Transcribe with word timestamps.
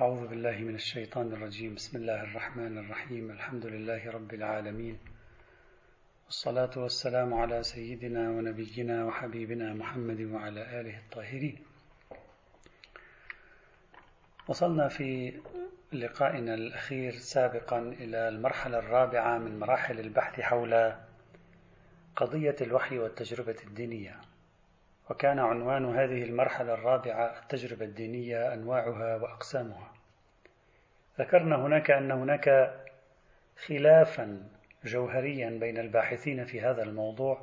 أعوذ 0.00 0.26
بالله 0.26 0.58
من 0.58 0.74
الشيطان 0.74 1.32
الرجيم. 1.32 1.74
بسم 1.74 1.98
الله 1.98 2.22
الرحمن 2.22 2.78
الرحيم. 2.78 3.30
الحمد 3.30 3.66
لله 3.66 4.10
رب 4.10 4.34
العالمين. 4.34 4.98
والصلاة 6.24 6.70
والسلام 6.76 7.34
على 7.34 7.62
سيدنا 7.62 8.30
ونبينا 8.30 9.04
وحبيبنا 9.04 9.74
محمد 9.74 10.20
وعلى 10.20 10.80
آله 10.80 10.98
الطاهرين. 10.98 11.58
وصلنا 14.48 14.88
في 14.88 15.40
لقائنا 15.92 16.54
الأخير 16.54 17.12
سابقا 17.12 17.78
إلى 17.78 18.28
المرحلة 18.28 18.78
الرابعة 18.78 19.38
من 19.38 19.58
مراحل 19.58 20.00
البحث 20.00 20.40
حول 20.40 20.92
قضية 22.16 22.56
الوحي 22.60 22.98
والتجربة 22.98 23.56
الدينية. 23.66 24.20
وكان 25.10 25.38
عنوان 25.38 25.96
هذه 25.96 26.22
المرحلة 26.22 26.74
الرابعة 26.74 27.38
التجربة 27.42 27.84
الدينية 27.84 28.54
أنواعها 28.54 29.16
وأقسامها. 29.16 29.92
ذكرنا 31.18 31.56
هناك 31.56 31.90
أن 31.90 32.10
هناك 32.10 32.74
خلافا 33.66 34.48
جوهريا 34.84 35.50
بين 35.50 35.78
الباحثين 35.78 36.44
في 36.44 36.60
هذا 36.60 36.82
الموضوع 36.82 37.40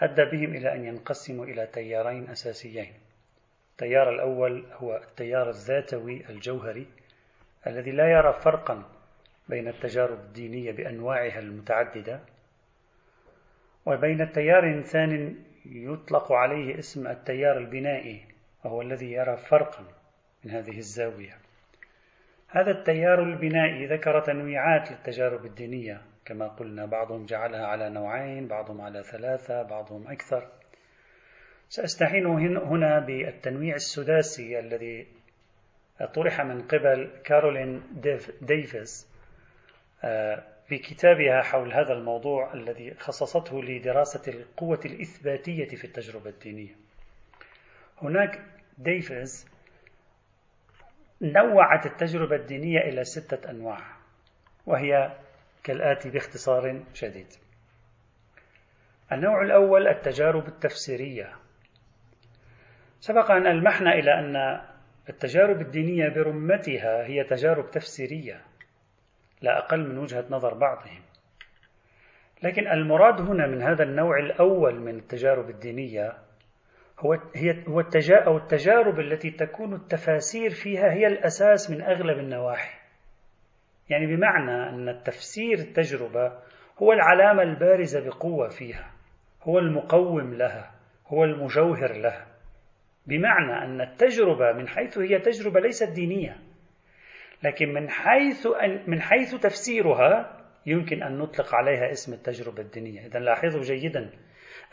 أدى 0.00 0.24
بهم 0.24 0.54
إلى 0.54 0.74
أن 0.74 0.84
ينقسموا 0.84 1.44
إلى 1.44 1.66
تيارين 1.66 2.30
أساسيين. 2.30 2.92
التيار 3.70 4.10
الأول 4.10 4.64
هو 4.72 4.96
التيار 4.96 5.48
الذاتوي 5.48 6.24
الجوهري 6.30 6.86
الذي 7.66 7.90
لا 7.90 8.10
يرى 8.10 8.32
فرقا 8.32 8.84
بين 9.48 9.68
التجارب 9.68 10.18
الدينية 10.18 10.72
بأنواعها 10.72 11.38
المتعددة 11.38 12.20
وبين 13.86 14.20
التيار 14.20 14.82
ثاني 14.82 15.34
يطلق 15.66 16.32
عليه 16.32 16.78
اسم 16.78 17.06
التيار 17.06 17.58
البنائي 17.58 18.24
وهو 18.64 18.82
الذي 18.82 19.12
يرى 19.12 19.36
فرقا 19.36 19.84
من 20.44 20.50
هذه 20.50 20.78
الزاوية. 20.78 21.38
هذا 22.48 22.70
التيار 22.70 23.22
البنائي 23.22 23.86
ذكر 23.86 24.20
تنويعات 24.20 24.90
للتجارب 24.90 25.46
الدينية 25.46 26.02
كما 26.24 26.48
قلنا 26.48 26.86
بعضهم 26.86 27.26
جعلها 27.26 27.66
على 27.66 27.90
نوعين 27.90 28.48
بعضهم 28.48 28.80
على 28.80 29.02
ثلاثة 29.02 29.62
بعضهم 29.62 30.08
أكثر. 30.08 30.48
سأستعين 31.68 32.26
هنا 32.56 32.98
بالتنويع 32.98 33.74
السداسي 33.74 34.58
الذي 34.58 35.06
طرح 36.14 36.40
من 36.40 36.62
قبل 36.62 37.10
كارولين 37.24 37.82
ديفيس 38.42 39.10
آه، 40.70 40.76
في 40.76 40.78
كتابها 40.78 41.42
حول 41.42 41.72
هذا 41.72 41.92
الموضوع 41.92 42.54
الذي 42.54 42.94
خصصته 42.94 43.62
لدراسة 43.62 44.32
القوة 44.32 44.80
الإثباتية 44.84 45.76
في 45.76 45.84
التجربة 45.84 46.30
الدينية. 46.30 46.74
هناك 48.02 48.40
ديفيز 48.78 49.48
نوعت 51.22 51.86
التجربة 51.86 52.36
الدينية 52.36 52.78
إلى 52.78 53.04
ستة 53.04 53.50
أنواع 53.50 53.96
وهي 54.66 55.18
كالآتي 55.64 56.10
باختصار 56.10 56.84
شديد. 56.94 57.26
النوع 59.12 59.42
الأول 59.42 59.88
التجارب 59.88 60.48
التفسيرية. 60.48 61.32
سبق 63.00 63.30
أن 63.30 63.46
ألمحنا 63.46 63.92
إلى 63.92 64.14
أن 64.14 64.60
التجارب 65.08 65.60
الدينية 65.60 66.08
برمتها 66.08 67.06
هي 67.06 67.24
تجارب 67.24 67.70
تفسيرية 67.70 68.49
لا 69.42 69.58
أقل 69.58 69.88
من 69.88 69.98
وجهة 69.98 70.24
نظر 70.30 70.54
بعضهم 70.54 71.02
لكن 72.42 72.68
المراد 72.68 73.20
هنا 73.20 73.46
من 73.46 73.62
هذا 73.62 73.84
النوع 73.84 74.18
الأول 74.18 74.80
من 74.80 74.96
التجارب 74.96 75.50
الدينية 75.50 76.12
هو 77.00 77.12
هي 77.12 77.64
هو 77.68 77.80
أو 78.10 78.36
التجارب 78.36 79.00
التي 79.00 79.30
تكون 79.30 79.74
التفاسير 79.74 80.50
فيها 80.50 80.92
هي 80.92 81.06
الأساس 81.06 81.70
من 81.70 81.82
أغلب 81.82 82.18
النواحي. 82.18 82.80
يعني 83.90 84.06
بمعنى 84.06 84.68
أن 84.68 84.88
التفسير 84.88 85.58
التجربة 85.58 86.32
هو 86.82 86.92
العلامة 86.92 87.42
البارزة 87.42 88.00
بقوة 88.08 88.48
فيها، 88.48 88.92
هو 89.42 89.58
المقوم 89.58 90.34
لها، 90.34 90.70
هو 91.06 91.24
المجوهر 91.24 91.92
لها. 91.92 92.26
بمعنى 93.06 93.64
أن 93.64 93.80
التجربة 93.80 94.52
من 94.52 94.68
حيث 94.68 94.98
هي 94.98 95.18
تجربة 95.18 95.60
ليست 95.60 95.92
دينية، 95.92 96.36
لكن 97.42 97.72
من 97.72 97.90
حيث 97.90 98.46
أن 98.46 98.82
من 98.86 99.00
حيث 99.00 99.34
تفسيرها 99.34 100.40
يمكن 100.66 101.02
أن 101.02 101.18
نطلق 101.18 101.54
عليها 101.54 101.90
اسم 101.90 102.12
التجربة 102.12 102.62
الدينية. 102.62 103.06
إذا 103.06 103.18
لاحظوا 103.18 103.62
جيدا 103.62 104.10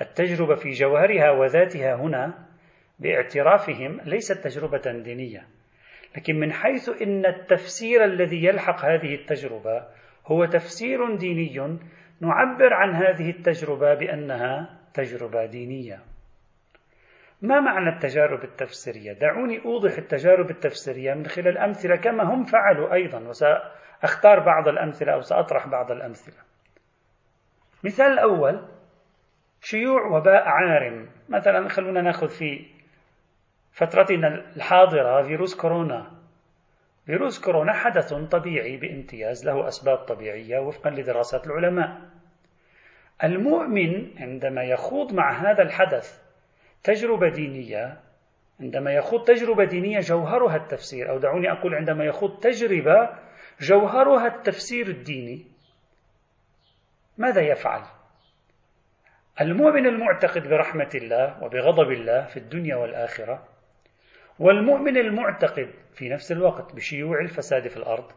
التجربة 0.01 0.55
في 0.55 0.69
جوهرها 0.69 1.31
وذاتها 1.31 1.95
هنا 1.95 2.47
باعترافهم 3.00 4.01
ليست 4.05 4.44
تجربة 4.44 5.01
دينية. 5.03 5.47
لكن 6.17 6.35
من 6.35 6.51
حيث 6.51 6.89
إن 7.01 7.25
التفسير 7.25 8.03
الذي 8.03 8.45
يلحق 8.45 8.85
هذه 8.85 9.16
التجربة 9.16 9.88
هو 10.25 10.45
تفسير 10.45 11.16
ديني 11.16 11.79
نعبر 12.22 12.73
عن 12.73 12.95
هذه 12.95 13.29
التجربة 13.29 13.94
بأنها 13.94 14.79
تجربة 14.94 15.45
دينية. 15.45 15.99
ما 17.41 17.59
معنى 17.59 17.89
التجارب 17.89 18.43
التفسيرية؟ 18.43 19.13
دعوني 19.13 19.65
أوضح 19.65 19.97
التجارب 19.97 20.49
التفسيرية 20.49 21.13
من 21.13 21.25
خلال 21.25 21.57
أمثلة 21.57 21.95
كما 21.95 22.23
هم 22.23 22.43
فعلوا 22.43 22.93
أيضا 22.93 23.19
وسأختار 23.19 24.39
بعض 24.39 24.67
الأمثلة 24.67 25.13
أو 25.13 25.21
سأطرح 25.21 25.67
بعض 25.67 25.91
الأمثلة. 25.91 26.43
مثال 27.83 28.11
الأول 28.11 28.67
شيوع 29.61 30.05
وباء 30.05 30.43
عارم 30.47 31.09
مثلا 31.29 31.69
خلونا 31.69 32.01
نأخذ 32.01 32.27
في 32.27 32.65
فترتنا 33.71 34.27
الحاضرة 34.55 35.23
فيروس 35.23 35.55
كورونا 35.55 36.11
فيروس 37.05 37.45
كورونا 37.45 37.73
حدث 37.73 38.13
طبيعي 38.13 38.77
بامتياز 38.77 39.45
له 39.45 39.67
أسباب 39.67 39.97
طبيعية 39.97 40.59
وفقا 40.59 40.89
لدراسات 40.89 41.47
العلماء 41.47 42.01
المؤمن 43.23 44.21
عندما 44.21 44.63
يخوض 44.63 45.13
مع 45.13 45.31
هذا 45.31 45.63
الحدث 45.63 46.26
تجربة 46.87 47.29
دينية 47.29 47.99
عندما 48.59 48.91
يخوض 48.93 49.23
تجربة 49.23 49.65
دينية 49.65 49.99
جوهرها 49.99 50.55
التفسير 50.55 51.09
أو 51.09 51.17
دعوني 51.17 51.51
أقول 51.51 51.75
عندما 51.75 52.05
يخوض 52.05 52.39
تجربة 52.39 53.09
جوهرها 53.61 54.27
التفسير 54.27 54.87
الديني 54.87 55.45
ماذا 57.17 57.41
يفعل؟ 57.41 57.81
المؤمن 59.41 59.85
المعتقد 59.87 60.47
برحمة 60.47 60.89
الله 60.95 61.43
وبغضب 61.43 61.91
الله 61.91 62.25
في 62.25 62.37
الدنيا 62.37 62.75
والآخرة 62.75 63.47
والمؤمن 64.39 64.97
المعتقد 64.97 65.73
في 65.93 66.09
نفس 66.09 66.31
الوقت 66.31 66.75
بشيوع 66.75 67.19
الفساد 67.21 67.67
في 67.67 67.77
الأرض 67.77 68.11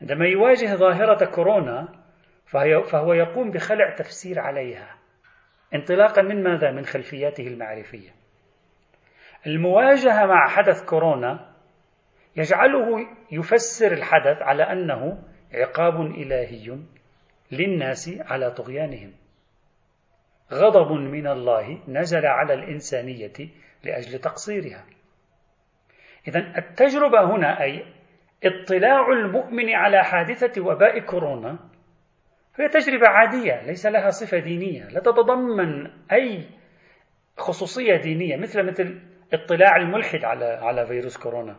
عندما 0.00 0.26
يواجه 0.26 0.74
ظاهرة 0.74 1.24
كورونا 1.24 1.88
فهو 2.90 3.12
يقوم 3.12 3.50
بخلع 3.50 3.94
تفسير 3.94 4.38
عليها 4.40 4.99
انطلاقا 5.74 6.22
من 6.22 6.42
ماذا؟ 6.42 6.70
من 6.70 6.84
خلفياته 6.84 7.46
المعرفية. 7.46 8.10
المواجهة 9.46 10.26
مع 10.26 10.48
حدث 10.48 10.84
كورونا 10.84 11.50
يجعله 12.36 13.06
يفسر 13.32 13.92
الحدث 13.92 14.42
على 14.42 14.62
أنه 14.62 15.22
عقاب 15.54 16.00
إلهي 16.00 16.78
للناس 17.52 18.10
على 18.20 18.50
طغيانهم. 18.50 19.12
غضب 20.52 20.92
من 20.92 21.26
الله 21.26 21.82
نزل 21.88 22.26
على 22.26 22.54
الإنسانية 22.54 23.50
لأجل 23.84 24.18
تقصيرها. 24.18 24.84
إذا 26.28 26.58
التجربة 26.58 27.36
هنا 27.36 27.62
أي 27.62 27.84
اطلاع 28.44 29.08
المؤمن 29.12 29.70
على 29.70 30.04
حادثة 30.04 30.62
وباء 30.62 30.98
كورونا 30.98 31.69
هي 32.56 32.68
تجربة 32.68 33.08
عادية 33.08 33.62
ليس 33.62 33.86
لها 33.86 34.10
صفة 34.10 34.38
دينية. 34.38 34.84
لا 34.88 35.00
تتضمن 35.00 35.90
أي 36.12 36.44
خصوصية 37.36 37.96
دينية 37.96 38.36
مثل 38.36 38.62
مثل 38.62 39.00
اطلاع 39.32 39.76
الملحد 39.76 40.24
على 40.24 40.44
على 40.44 40.86
فيروس 40.86 41.16
كورونا. 41.16 41.56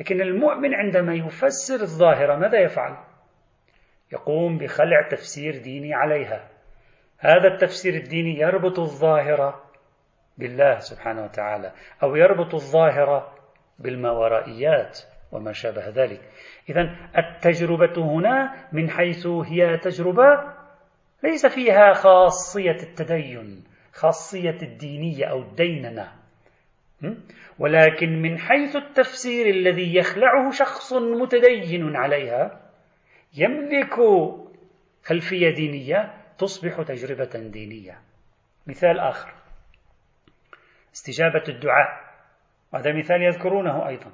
لكن 0.00 0.20
المؤمن 0.20 0.74
عندما 0.74 1.14
يفسر 1.14 1.80
الظاهرة 1.82 2.36
ماذا 2.36 2.60
يفعل؟ 2.60 2.96
يقوم 4.12 4.58
بخلع 4.58 5.08
تفسير 5.10 5.56
ديني 5.62 5.94
عليها. 5.94 6.48
هذا 7.18 7.48
التفسير 7.48 7.94
الديني 7.94 8.38
يربط 8.40 8.78
الظاهرة 8.78 9.62
بالله 10.38 10.78
سبحانه 10.78 11.24
وتعالى 11.24 11.72
أو 12.02 12.16
يربط 12.16 12.54
الظاهرة 12.54 13.34
بالماورائيات 13.78 15.00
وما 15.32 15.52
شابه 15.52 15.88
ذلك. 15.88 16.20
إذا 16.68 16.96
التجربة 17.18 18.04
هنا 18.04 18.66
من 18.72 18.90
حيث 18.90 19.26
هي 19.26 19.78
تجربة 19.78 20.54
ليس 21.22 21.46
فيها 21.46 21.92
خاصية 21.92 22.82
التدين 22.82 23.64
خاصية 23.92 24.58
الدينية 24.62 25.26
أو 25.26 25.42
الديننة 25.42 26.12
ولكن 27.58 28.22
من 28.22 28.38
حيث 28.38 28.76
التفسير 28.76 29.46
الذي 29.46 29.96
يخلعه 29.96 30.50
شخص 30.50 30.92
متدين 30.92 31.96
عليها 31.96 32.60
يملك 33.36 33.94
خلفية 35.04 35.50
دينية 35.50 36.14
تصبح 36.38 36.82
تجربة 36.82 37.48
دينية. 37.50 37.98
مثال 38.66 38.98
آخر. 38.98 39.32
استجابة 40.94 41.44
الدعاء. 41.48 42.12
وهذا 42.72 42.92
مثال 42.98 43.22
يذكرونه 43.22 43.88
أيضا. 43.88 44.12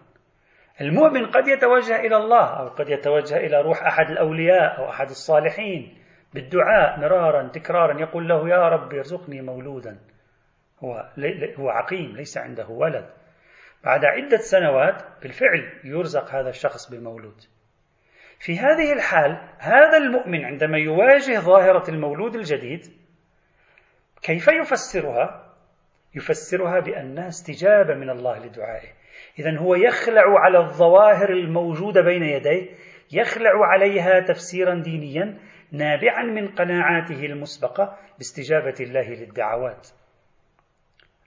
المؤمن 0.81 1.27
قد 1.27 1.49
يتوجه 1.49 1.97
إلى 1.97 2.17
الله 2.17 2.61
أو 2.61 2.69
قد 2.69 2.89
يتوجه 2.89 3.37
إلى 3.37 3.61
روح 3.61 3.83
أحد 3.83 4.11
الأولياء 4.11 4.79
أو 4.79 4.91
أحد 4.91 5.09
الصالحين 5.09 5.99
بالدعاء 6.35 7.01
مرارا 7.01 7.49
تكرارا 7.49 8.01
يقول 8.01 8.29
له 8.29 8.49
يا 8.49 8.69
رب 8.69 8.95
ارزقني 8.95 9.43
مولودا. 9.43 9.99
هو 10.85 11.11
هو 11.59 11.69
عقيم 11.69 12.17
ليس 12.17 12.39
عنده 12.39 12.67
ولد. 12.69 13.11
بعد 13.85 14.05
عدة 14.05 14.37
سنوات 14.37 15.03
بالفعل 15.23 15.81
يرزق 15.85 16.35
هذا 16.35 16.49
الشخص 16.49 16.91
بمولود 16.91 17.41
في 18.39 18.59
هذه 18.59 18.93
الحال 18.93 19.49
هذا 19.59 19.97
المؤمن 19.97 20.45
عندما 20.45 20.79
يواجه 20.79 21.41
ظاهرة 21.41 21.91
المولود 21.91 22.35
الجديد 22.35 22.81
كيف 24.23 24.49
يفسرها؟ 24.49 25.55
يفسرها 26.15 26.81
بأنها 26.81 27.29
استجابة 27.29 27.95
من 27.95 28.11
الله 28.11 28.39
لدعائه. 28.39 28.98
إذا 29.39 29.59
هو 29.59 29.75
يخلع 29.75 30.41
على 30.41 30.59
الظواهر 30.59 31.31
الموجودة 31.31 32.01
بين 32.03 32.23
يديه 32.23 32.69
يخلع 33.13 33.67
عليها 33.67 34.21
تفسيرا 34.21 34.75
دينيا 34.75 35.39
نابعا 35.73 36.23
من 36.23 36.49
قناعاته 36.49 37.27
المسبقة 37.27 37.97
باستجابة 38.19 38.75
الله 38.81 39.11
للدعوات. 39.11 39.89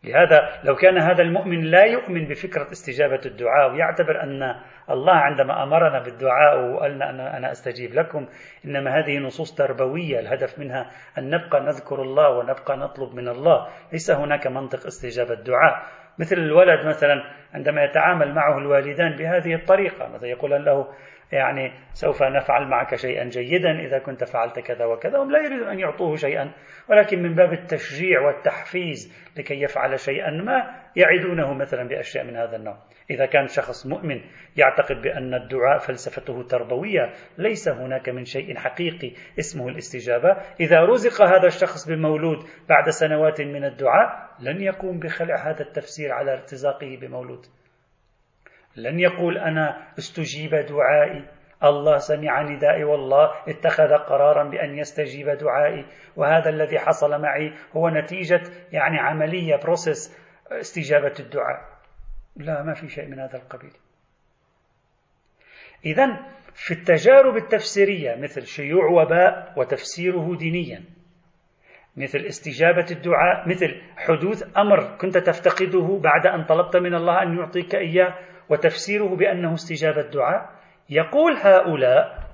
لهذا 0.03 0.61
لو 0.63 0.75
كان 0.75 0.97
هذا 0.97 1.21
المؤمن 1.21 1.61
لا 1.61 1.83
يؤمن 1.83 2.27
بفكرة 2.27 2.71
استجابة 2.71 3.21
الدعاء 3.25 3.71
ويعتبر 3.71 4.23
أن 4.23 4.55
الله 4.89 5.13
عندما 5.13 5.63
أمرنا 5.63 5.99
بالدعاء 6.03 6.59
وقالنا 6.59 7.09
أنا, 7.09 7.37
أنا 7.37 7.51
أستجيب 7.51 7.93
لكم 7.93 8.27
إنما 8.65 8.99
هذه 8.99 9.17
نصوص 9.17 9.55
تربوية 9.55 10.19
الهدف 10.19 10.59
منها 10.59 10.91
أن 11.17 11.29
نبقى 11.29 11.61
نذكر 11.61 12.01
الله 12.01 12.29
ونبقى 12.29 12.77
نطلب 12.77 13.15
من 13.15 13.27
الله. 13.27 13.67
ليس 13.91 14.11
هناك 14.11 14.47
منطق 14.47 14.85
استجابة 14.85 15.33
الدعاء. 15.33 15.83
مثل 16.19 16.35
الولد 16.35 16.85
مثلا 16.87 17.23
عندما 17.53 17.83
يتعامل 17.83 18.35
معه 18.35 18.57
الوالدان 18.57 19.15
بهذه 19.15 19.55
الطريقة 19.55 20.07
مثلا 20.07 20.29
يقول 20.29 20.65
له 20.65 20.87
يعني 21.31 21.71
سوف 21.93 22.23
نفعل 22.23 22.67
معك 22.67 22.95
شيئا 22.95 23.23
جيدا 23.23 23.79
إذا 23.79 23.99
كنت 23.99 24.23
فعلت 24.23 24.59
كذا 24.59 24.85
وكذا 24.85 25.19
هم 25.19 25.31
لا 25.31 25.39
يريدون 25.39 25.67
أن 25.67 25.79
يعطوه 25.79 26.15
شيئا. 26.15 26.51
ولكن 26.89 27.23
من 27.23 27.35
باب 27.35 27.53
التشجيع 27.53 28.21
والتحفيز 28.21 29.29
لكي 29.37 29.61
يفعل 29.61 29.99
شيئا 29.99 30.29
ما 30.29 30.75
يعدونه 30.95 31.53
مثلا 31.53 31.87
بأشياء 31.87 32.25
من 32.25 32.35
هذا 32.35 32.55
النوع. 32.55 32.77
إذا 33.11 33.25
كان 33.25 33.47
شخص 33.47 33.87
مؤمن 33.87 34.21
يعتقد 34.57 35.01
بأن 35.01 35.33
الدعاء 35.33 35.77
فلسفته 35.77 36.43
تربوية 36.43 37.13
ليس 37.37 37.69
هناك 37.69 38.09
من 38.09 38.25
شيء 38.25 38.57
حقيقي 38.57 39.11
اسمه 39.39 39.67
الاستجابة. 39.67 40.37
إذا 40.59 40.79
رزق 40.79 41.21
هذا 41.21 41.47
الشخص 41.47 41.89
بمولود 41.89 42.37
بعد 42.69 42.89
سنوات 42.89 43.41
من 43.41 43.65
الدعاء 43.65 44.29
لن 44.39 44.61
يقوم 44.61 44.99
بخلع 44.99 45.35
هذا 45.49 45.61
التفسير 45.61 46.11
على 46.11 46.33
ارتزاقه 46.33 46.97
بمولود. 47.01 47.45
لن 48.75 48.99
يقول 48.99 49.37
أنا 49.37 49.87
استجيب 49.97 50.55
دعائي. 50.55 51.25
الله 51.63 51.97
سمع 51.97 52.41
ندائي 52.41 52.83
والله 52.83 53.31
اتخذ 53.47 53.93
قرارا 53.93 54.49
بأن 54.49 54.77
يستجيب 54.77 55.29
دعائي. 55.29 55.85
وهذا 56.15 56.49
الذي 56.49 56.79
حصل 56.79 57.21
معي 57.21 57.53
هو 57.73 57.89
نتيجة 57.89 58.41
يعني 58.71 58.99
عملية 58.99 59.55
بروسيس 59.55 60.17
استجابة 60.51 61.13
الدعاء. 61.19 61.70
لا 62.35 62.63
ما 62.63 62.73
في 62.73 62.89
شيء 62.89 63.07
من 63.07 63.19
هذا 63.19 63.37
القبيل. 63.37 63.73
إذا 65.85 66.31
في 66.53 66.73
التجارب 66.73 67.37
التفسيرية 67.37 68.15
مثل 68.15 68.45
شيوع 68.45 68.85
وباء 68.85 69.53
وتفسيره 69.57 70.35
دينيا 70.35 70.83
مثل 71.97 72.19
استجابة 72.19 72.85
الدعاء 72.91 73.49
مثل 73.49 73.81
حدوث 73.97 74.57
أمر 74.57 74.97
كنت 74.97 75.17
تفتقده 75.17 75.99
بعد 76.03 76.27
أن 76.27 76.45
طلبت 76.45 76.77
من 76.77 76.95
الله 76.95 77.23
أن 77.23 77.37
يعطيك 77.37 77.75
إياه 77.75 78.15
وتفسيره 78.49 79.15
بأنه 79.15 79.53
استجابة 79.53 80.01
دعاء 80.01 80.49
يقول 80.89 81.33
هؤلاء 81.37 82.31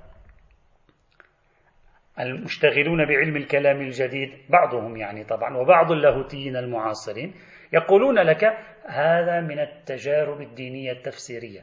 المشتغلون 2.20 3.06
بعلم 3.06 3.36
الكلام 3.36 3.80
الجديد 3.80 4.30
بعضهم 4.50 4.96
يعني 4.96 5.24
طبعا 5.24 5.56
وبعض 5.56 5.92
اللاهوتيين 5.92 6.56
المعاصرين 6.56 7.34
يقولون 7.72 8.18
لك 8.18 8.44
هذا 8.86 9.40
من 9.40 9.58
التجارب 9.58 10.40
الدينية 10.40 10.92
التفسيرية. 10.92 11.60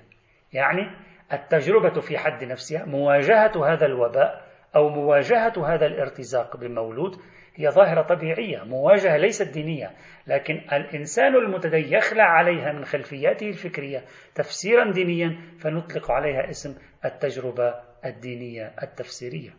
يعني 0.54 0.92
التجربة 1.34 2.02
في 2.02 2.18
حد 2.18 2.44
نفسها 2.44 2.86
مواجهة 2.86 3.74
هذا 3.74 3.86
الوباء 3.86 4.46
أو 4.76 4.90
مواجهة 4.90 5.74
هذا 5.74 5.86
الارتزاق 5.86 6.58
بمولود 6.58 7.16
هي 7.56 7.70
ظاهرة 7.70 8.02
طبيعية 8.02 8.64
مواجهة 8.64 9.18
ليست 9.18 9.54
دينية. 9.54 9.92
لكن 10.28 10.62
الإنسان 10.74 11.36
المتدين 11.36 11.94
يخلع 11.94 12.24
عليها 12.24 12.72
من 12.72 12.86
خلفياته 12.86 13.48
الفكرية 13.48 14.04
تفسيرا 14.36 14.92
دينيا 14.92 15.38
فنطلق 15.60 16.12
عليها 16.12 16.50
اسم 16.50 16.76
التجربة 17.06 17.74
الدينية 18.06 18.72
التفسيرية. 18.84 19.50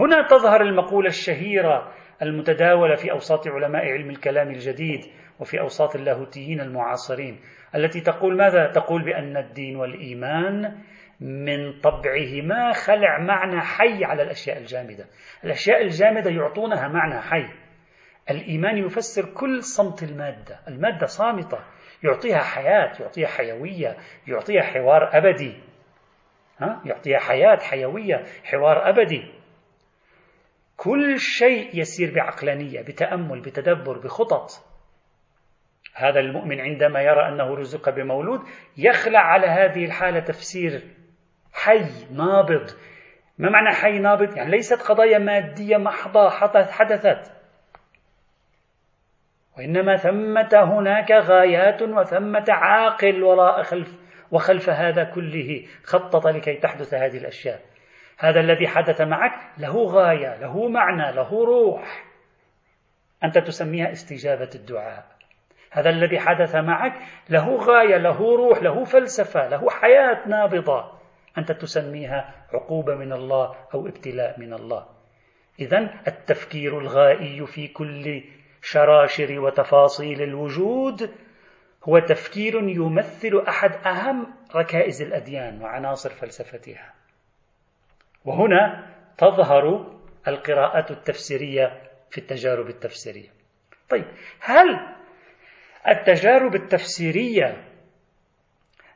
هنا 0.00 0.26
تظهر 0.26 0.62
المقولة 0.62 1.08
الشهيرة 1.08 1.92
المتداولة 2.22 2.94
في 2.94 3.10
أوساط 3.12 3.48
علماء 3.48 3.86
علم 3.86 4.10
الكلام 4.10 4.48
الجديد 4.48 5.00
وفي 5.40 5.60
أوساط 5.60 5.96
اللاهوتيين 5.96 6.60
المعاصرين 6.60 7.40
التي 7.74 8.00
تقول 8.00 8.36
ماذا؟ 8.36 8.72
تقول 8.72 9.04
بأن 9.04 9.36
الدين 9.36 9.76
والإيمان 9.76 10.78
من 11.20 11.80
طبعهما 11.80 12.72
خلع 12.72 13.18
معنى 13.18 13.60
حي 13.60 14.04
على 14.04 14.22
الأشياء 14.22 14.58
الجامدة. 14.58 15.06
الأشياء 15.44 15.82
الجامدة 15.82 16.30
يعطونها 16.30 16.88
معنى 16.88 17.20
حي. 17.20 17.48
الإيمان 18.30 18.76
يفسر 18.76 19.34
كل 19.34 19.62
صمت 19.62 20.02
المادة. 20.02 20.60
المادة 20.68 21.06
صامتة. 21.06 21.58
يعطيها 22.04 22.38
حياة 22.38 22.92
يعطيها 23.00 23.28
حيوية 23.28 23.96
يعطيها 24.26 24.62
حوار 24.62 25.10
أبدي. 25.12 25.54
ها؟ 26.60 26.82
يعطيها 26.84 27.18
حياة 27.18 27.56
حيوية 27.56 28.24
حوار 28.44 28.88
أبدي. 28.88 29.32
كل 30.76 31.18
شيء 31.18 31.80
يسير 31.80 32.14
بعقلانية 32.14 32.80
بتأمل 32.82 33.40
بتدبر 33.40 33.98
بخطط. 33.98 34.50
هذا 35.98 36.20
المؤمن 36.20 36.60
عندما 36.60 37.02
يرى 37.02 37.28
أنه 37.28 37.54
رزق 37.54 37.90
بمولود 37.90 38.40
يخلع 38.76 39.20
على 39.20 39.46
هذه 39.46 39.84
الحالة 39.84 40.20
تفسير 40.20 40.82
حي 41.52 42.06
نابض. 42.12 42.70
ما 43.38 43.50
معنى 43.50 43.74
حي 43.74 43.98
نابض؟ 43.98 44.36
يعني 44.36 44.50
ليست 44.50 44.82
قضايا 44.82 45.18
مادية 45.18 45.76
محضة 45.76 46.30
حدثت. 46.70 47.32
وإنما 49.58 49.96
ثمة 49.96 50.48
هناك 50.52 51.12
غايات 51.12 51.82
وثمة 51.82 52.44
عاقل 52.48 53.22
وراء 53.22 53.62
خلف 53.62 53.94
وخلف 54.30 54.70
هذا 54.70 55.04
كله. 55.04 55.66
خطط 55.84 56.26
لكي 56.26 56.54
تحدث 56.54 56.94
هذه 56.94 57.16
الأشياء. 57.16 57.60
هذا 58.18 58.40
الذي 58.40 58.68
حدث 58.68 59.00
معك 59.00 59.32
له 59.58 59.84
غاية 59.84 60.36
له 60.40 60.68
معنى 60.68 61.12
له 61.12 61.44
روح. 61.44 62.04
أنت 63.24 63.38
تسميها 63.38 63.92
استجابة 63.92 64.50
الدعاء. 64.54 65.17
هذا 65.70 65.90
الذي 65.90 66.18
حدث 66.18 66.54
معك 66.54 66.92
له 67.30 67.56
غاية 67.56 67.96
له 67.96 68.36
روح 68.36 68.62
له 68.62 68.84
فلسفة 68.84 69.48
له 69.48 69.70
حياة 69.70 70.28
نابضة. 70.28 70.98
أنت 71.38 71.52
تسميها 71.52 72.34
عقوبة 72.54 72.94
من 72.94 73.12
الله 73.12 73.56
أو 73.74 73.86
ابتلاء 73.86 74.40
من 74.40 74.52
الله. 74.52 74.86
إذا 75.60 75.90
التفكير 76.06 76.78
الغائي 76.78 77.46
في 77.46 77.68
كل 77.68 78.24
شراشر 78.62 79.40
وتفاصيل 79.40 80.22
الوجود 80.22 81.10
هو 81.84 81.98
تفكير 81.98 82.54
يمثل 82.54 83.44
أحد 83.48 83.86
أهم 83.86 84.34
ركائز 84.56 85.02
الأديان 85.02 85.62
وعناصر 85.62 86.10
فلسفتها. 86.10 86.94
وهنا 88.24 88.86
تظهر 89.18 89.94
القراءات 90.28 90.90
التفسيرية 90.90 91.82
في 92.10 92.18
التجارب 92.18 92.68
التفسيرية. 92.68 93.28
طيب 93.90 94.04
هل 94.40 94.97
التجارب 95.88 96.54
التفسيرية 96.54 97.64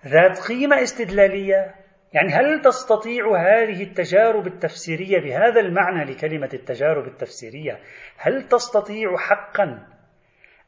ذات 0.07 0.39
قيمة 0.49 0.83
استدلالية. 0.83 1.75
يعني 2.12 2.33
هل 2.33 2.61
تستطيع 2.61 3.25
هذه 3.37 3.83
التجارب 3.83 4.47
التفسيرية 4.47 5.21
بهذا 5.21 5.61
المعنى 5.61 6.05
لكلمة 6.05 6.51
التجارب 6.55 7.07
التفسيرية؟ 7.07 7.79
هل 8.19 8.49
تستطيع 8.49 9.17
حقا 9.17 9.87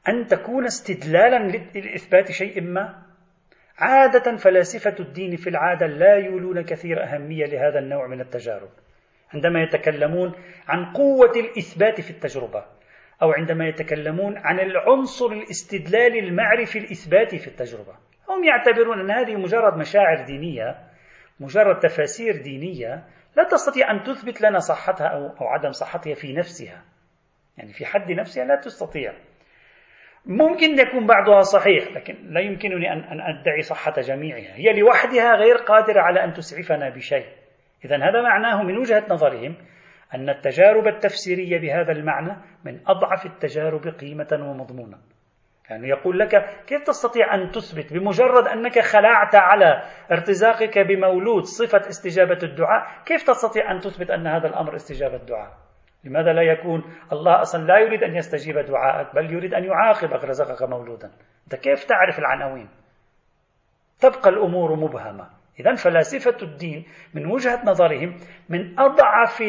أن 0.08 0.26
تكون 0.26 0.64
استدلالا 0.64 1.48
لإثبات 1.74 2.30
شيء 2.30 2.60
ما؟ 2.60 3.02
عادة 3.78 4.36
فلاسفة 4.36 4.94
الدين 5.00 5.36
في 5.36 5.50
العادة 5.50 5.86
لا 5.86 6.14
يولون 6.14 6.64
كثير 6.64 7.04
أهمية 7.04 7.46
لهذا 7.46 7.78
النوع 7.78 8.06
من 8.06 8.20
التجارب 8.20 8.68
عندما 9.34 9.62
يتكلمون 9.62 10.32
عن 10.68 10.92
قوة 10.92 11.32
الإثبات 11.36 12.00
في 12.00 12.10
التجربة. 12.10 12.64
أو 13.24 13.32
عندما 13.32 13.68
يتكلمون 13.68 14.38
عن 14.38 14.60
العنصر 14.60 15.26
الاستدلال 15.26 16.18
المعرفي 16.18 16.78
الإثباتي 16.78 17.38
في 17.38 17.48
التجربة. 17.48 17.94
هم 18.28 18.44
يعتبرون 18.44 19.00
أن 19.00 19.10
هذه 19.10 19.36
مجرد 19.36 19.76
مشاعر 19.76 20.24
دينية 20.24 20.76
مجرد 21.40 21.78
تفاسير 21.78 22.42
دينية 22.42 23.04
لا 23.36 23.44
تستطيع 23.44 23.90
أن 23.90 24.02
تثبت 24.02 24.40
لنا 24.42 24.58
صحتها 24.58 25.06
أو, 25.06 25.26
أو 25.26 25.46
عدم 25.46 25.72
صحتها 25.72 26.14
في 26.14 26.32
نفسها. 26.32 26.82
يعني 27.58 27.72
في 27.72 27.86
حد 27.86 28.12
نفسها 28.12 28.44
لا 28.44 28.56
تستطيع. 28.56 29.12
ممكن 30.26 30.78
يكون 30.78 31.06
بعضها 31.06 31.40
صحيح 31.40 31.92
لكن 31.92 32.14
لا 32.22 32.40
يمكنني 32.40 32.92
أن 32.92 33.20
أدعي 33.20 33.62
صحة 33.62 33.94
جميعها. 34.00 34.54
هي 34.54 34.80
لوحدها 34.80 35.34
غير 35.34 35.56
قادرة 35.56 36.00
على 36.00 36.24
أن 36.24 36.32
تسعفنا 36.32 36.88
بشيء. 36.88 37.26
إذا 37.84 37.96
هذا 37.96 38.22
معناه 38.22 38.62
من 38.62 38.78
وجهة 38.78 39.04
نظرهم 39.10 39.56
أن 40.14 40.28
التجارب 40.28 40.86
التفسيرية 40.86 41.58
بهذا 41.60 41.92
المعنى 41.92 42.36
من 42.64 42.80
أضعف 42.86 43.26
التجارب 43.26 43.88
قيمة 43.88 44.28
ومضمونا 44.32 44.98
يعني 45.70 45.88
يقول 45.88 46.18
لك 46.18 46.30
كيف 46.66 46.82
تستطيع 46.82 47.34
أن 47.34 47.50
تثبت 47.50 47.92
بمجرد 47.92 48.48
أنك 48.48 48.78
خلعت 48.78 49.34
على 49.34 49.82
ارتزاقك 50.12 50.78
بمولود 50.78 51.42
صفة 51.42 51.88
استجابة 51.88 52.38
الدعاء 52.42 53.04
كيف 53.06 53.22
تستطيع 53.22 53.70
أن 53.70 53.80
تثبت 53.80 54.10
أن 54.10 54.26
هذا 54.26 54.48
الأمر 54.48 54.74
استجابة 54.74 55.16
الدعاء؟ 55.16 55.52
لماذا 56.04 56.32
لا 56.32 56.42
يكون 56.42 56.84
الله 57.12 57.40
أصلا 57.40 57.64
لا 57.64 57.78
يريد 57.78 58.02
أن 58.02 58.16
يستجيب 58.16 58.58
دعائك 58.58 59.14
بل 59.14 59.32
يريد 59.32 59.54
أن 59.54 59.64
يعاقبك 59.64 60.24
رزقك 60.24 60.68
مولودا؟ 60.68 61.10
أنت 61.44 61.54
كيف 61.54 61.84
تعرف 61.84 62.18
العناوين؟ 62.18 62.68
تبقى 64.00 64.30
الأمور 64.30 64.76
مبهمة. 64.76 65.28
إذا 65.60 65.74
فلاسفة 65.74 66.36
الدين 66.42 66.84
من 67.14 67.26
وجهة 67.26 67.62
نظرهم 67.64 68.16
من 68.48 68.80
أضعف 68.80 69.42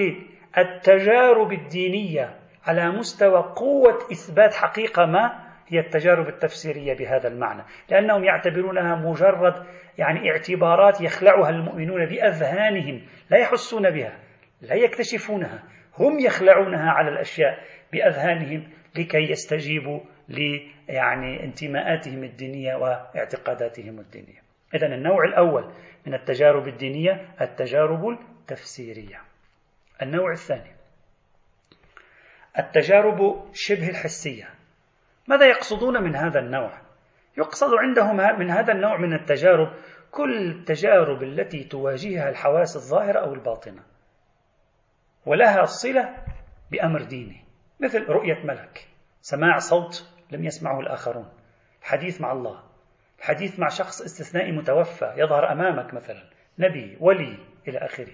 التجارب 0.58 1.52
الدينية 1.52 2.36
على 2.66 2.92
مستوى 2.92 3.54
قوة 3.56 3.98
إثبات 4.12 4.54
حقيقة 4.54 5.06
ما 5.06 5.46
هي 5.68 5.80
التجارب 5.80 6.28
التفسيرية 6.28 6.94
بهذا 6.94 7.28
المعنى. 7.28 7.64
لأنهم 7.90 8.24
يعتبرونها 8.24 8.96
مجرد 8.96 9.66
يعني 9.98 10.32
اعتبارات 10.32 11.02
يخلعها 11.02 11.50
المؤمنون 11.50 12.06
بأذهانهم 12.06 13.02
لا 13.30 13.38
يحسون 13.38 13.90
بها 13.90 14.20
لا 14.62 14.76
يكتشفونها 14.76 15.64
هم 15.98 16.20
يخلعونها 16.20 16.92
على 16.92 17.10
الأشياء 17.10 17.60
بأذهانهم 17.94 18.68
لكي 18.96 19.32
يستجيبوا 19.32 20.00
ل 20.30 20.60
يعني 20.90 21.44
انتماءاتهم 21.44 22.24
الدينية 22.24 22.76
واعتقاداتهم 22.76 24.00
الدينية. 24.00 24.40
إذا 24.76 24.88
النوع 24.88 25.24
الأول 25.24 25.72
من 26.08 26.14
التجارب 26.14 26.68
الدينية 26.68 27.28
التجارب 27.42 28.10
التفسيرية. 28.10 29.35
النوع 30.02 30.32
الثاني. 30.32 30.76
التجارب 32.60 33.46
شبه 33.54 33.90
الحسية. 33.90 34.50
ماذا 35.28 35.46
يقصدون 35.46 36.04
من 36.04 36.16
هذا 36.16 36.40
النوع؟ 36.40 36.82
يقصد 37.38 37.70
عندهم 37.74 38.40
من 38.40 38.52
هذا 38.52 38.74
النوع 38.74 38.98
من 38.98 39.14
التجارب 39.14 39.74
كل 40.12 40.52
التجارب 40.52 41.24
التي 41.24 41.64
تواجهها 41.64 42.30
الحواس 42.30 42.76
الظاهرة 42.76 43.20
أو 43.20 43.34
الباطنة. 43.34 43.84
ولها 45.26 45.66
صلة 45.66 46.16
بأمر 46.72 47.02
ديني 47.04 47.44
مثل 47.80 48.06
رؤية 48.06 48.44
ملك. 48.44 48.88
سماع 49.22 49.58
صوت 49.58 50.12
لم 50.32 50.46
يسمعه 50.46 50.80
الآخرون. 50.80 51.30
الحديث 51.82 52.22
مع 52.22 52.32
الله. 52.32 52.64
الحديث 53.20 53.60
مع 53.60 53.68
شخص 53.68 54.02
استثنائي 54.02 54.52
متوفى 54.52 55.14
يظهر 55.18 55.52
أمامك 55.52 55.94
مثلا. 55.94 56.24
نبي 56.60 56.98
ولي 57.00 57.38
إلى 57.68 57.78
آخره. 57.78 58.12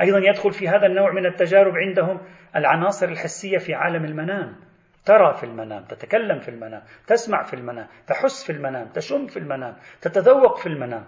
أيضا 0.00 0.18
يدخل 0.18 0.52
في 0.52 0.68
هذا 0.68 0.86
النوع 0.86 1.12
من 1.12 1.26
التجارب 1.26 1.76
عندهم 1.76 2.20
العناصر 2.56 3.08
الحسية 3.08 3.58
في 3.58 3.74
عالم 3.74 4.04
المنام. 4.04 4.56
ترى 5.04 5.34
في 5.34 5.44
المنام 5.44 5.84
تتكلم 5.84 6.38
في 6.38 6.48
المنام 6.48 6.82
تسمع 7.06 7.42
في 7.42 7.54
المنام 7.54 7.86
تحس 8.06 8.44
في 8.44 8.52
المنام 8.52 8.88
تشم 8.88 9.26
في 9.26 9.38
المنام 9.38 9.76
تتذوق 10.00 10.58
في 10.58 10.66
المنام. 10.66 11.04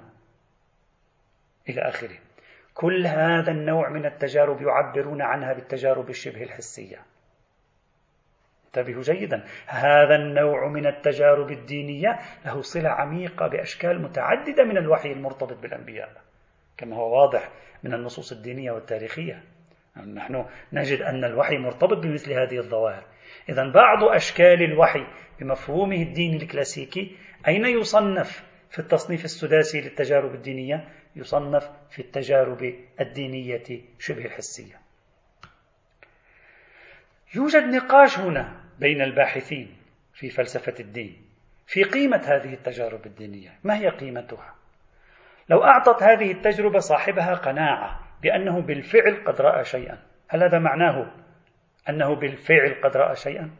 إلى 1.68 1.80
آخره. 1.80 2.18
كل 2.74 3.06
هذا 3.06 3.50
النوع 3.50 3.88
من 3.88 4.06
التجارب 4.06 4.62
يعبرون 4.62 5.22
عنها 5.22 5.52
بالتجارب 5.52 6.10
الشبه 6.10 6.42
الحسية. 6.42 6.98
انتبهوا 8.66 9.02
جيدا. 9.02 9.44
هذا 9.66 10.14
النوع 10.14 10.68
من 10.68 10.86
التجارب 10.86 11.50
الدينية 11.50 12.18
له 12.44 12.62
صلة 12.62 12.88
عميقة 12.88 13.48
بأشكال 13.48 14.02
متعددة 14.02 14.64
من 14.64 14.78
الوحي 14.78 15.12
المرتبط 15.12 15.58
بالأنبياء. 15.62 16.29
كما 16.80 16.96
هو 16.96 17.20
واضح 17.20 17.50
من 17.82 17.94
النصوص 17.94 18.32
الدينية 18.32 18.72
والتاريخية. 18.72 19.44
نحن 19.96 20.44
نجد 20.72 21.02
أن 21.02 21.24
الوحي 21.24 21.58
مرتبط 21.58 21.96
بمثل 21.96 22.32
هذه 22.32 22.58
الظواهر. 22.58 23.04
إذا 23.48 23.72
بعض 23.72 24.04
أشكال 24.04 24.62
الوحي 24.62 25.06
بمفهومه 25.40 26.02
الديني 26.02 26.36
الكلاسيكي 26.36 27.16
أين 27.48 27.66
يصنف 27.66 28.44
في 28.70 28.78
التصنيف 28.78 29.24
السداسي 29.24 29.80
للتجارب 29.80 30.34
الدينية؟ 30.34 30.88
يصنف 31.16 31.70
في 31.90 32.02
التجارب 32.02 32.74
الدينية 33.00 33.82
شبه 33.98 34.24
الحسية. 34.24 34.80
يوجد 37.34 37.62
نقاش 37.62 38.18
هنا 38.18 38.60
بين 38.78 39.02
الباحثين 39.02 39.76
في 40.14 40.30
فلسفة 40.30 40.74
الدين 40.80 41.16
في 41.66 41.82
قيمة 41.82 42.16
هذه 42.16 42.54
التجارب 42.54 43.06
الدينية. 43.06 43.58
ما 43.64 43.78
هي 43.78 43.88
قيمتها؟ 43.88 44.59
لو 45.50 45.64
أعطت 45.64 46.02
هذه 46.02 46.32
التجربة 46.32 46.78
صاحبها 46.78 47.34
قناعة 47.34 48.00
بأنه 48.22 48.60
بالفعل 48.60 49.24
قد 49.26 49.40
رأى 49.40 49.64
شيئا 49.64 49.98
هل 50.28 50.42
هذا 50.42 50.58
معناه 50.58 51.12
أنه 51.88 52.14
بالفعل 52.14 52.80
قد 52.84 52.96
رأى 52.96 53.16
شيئا؟ 53.16 53.50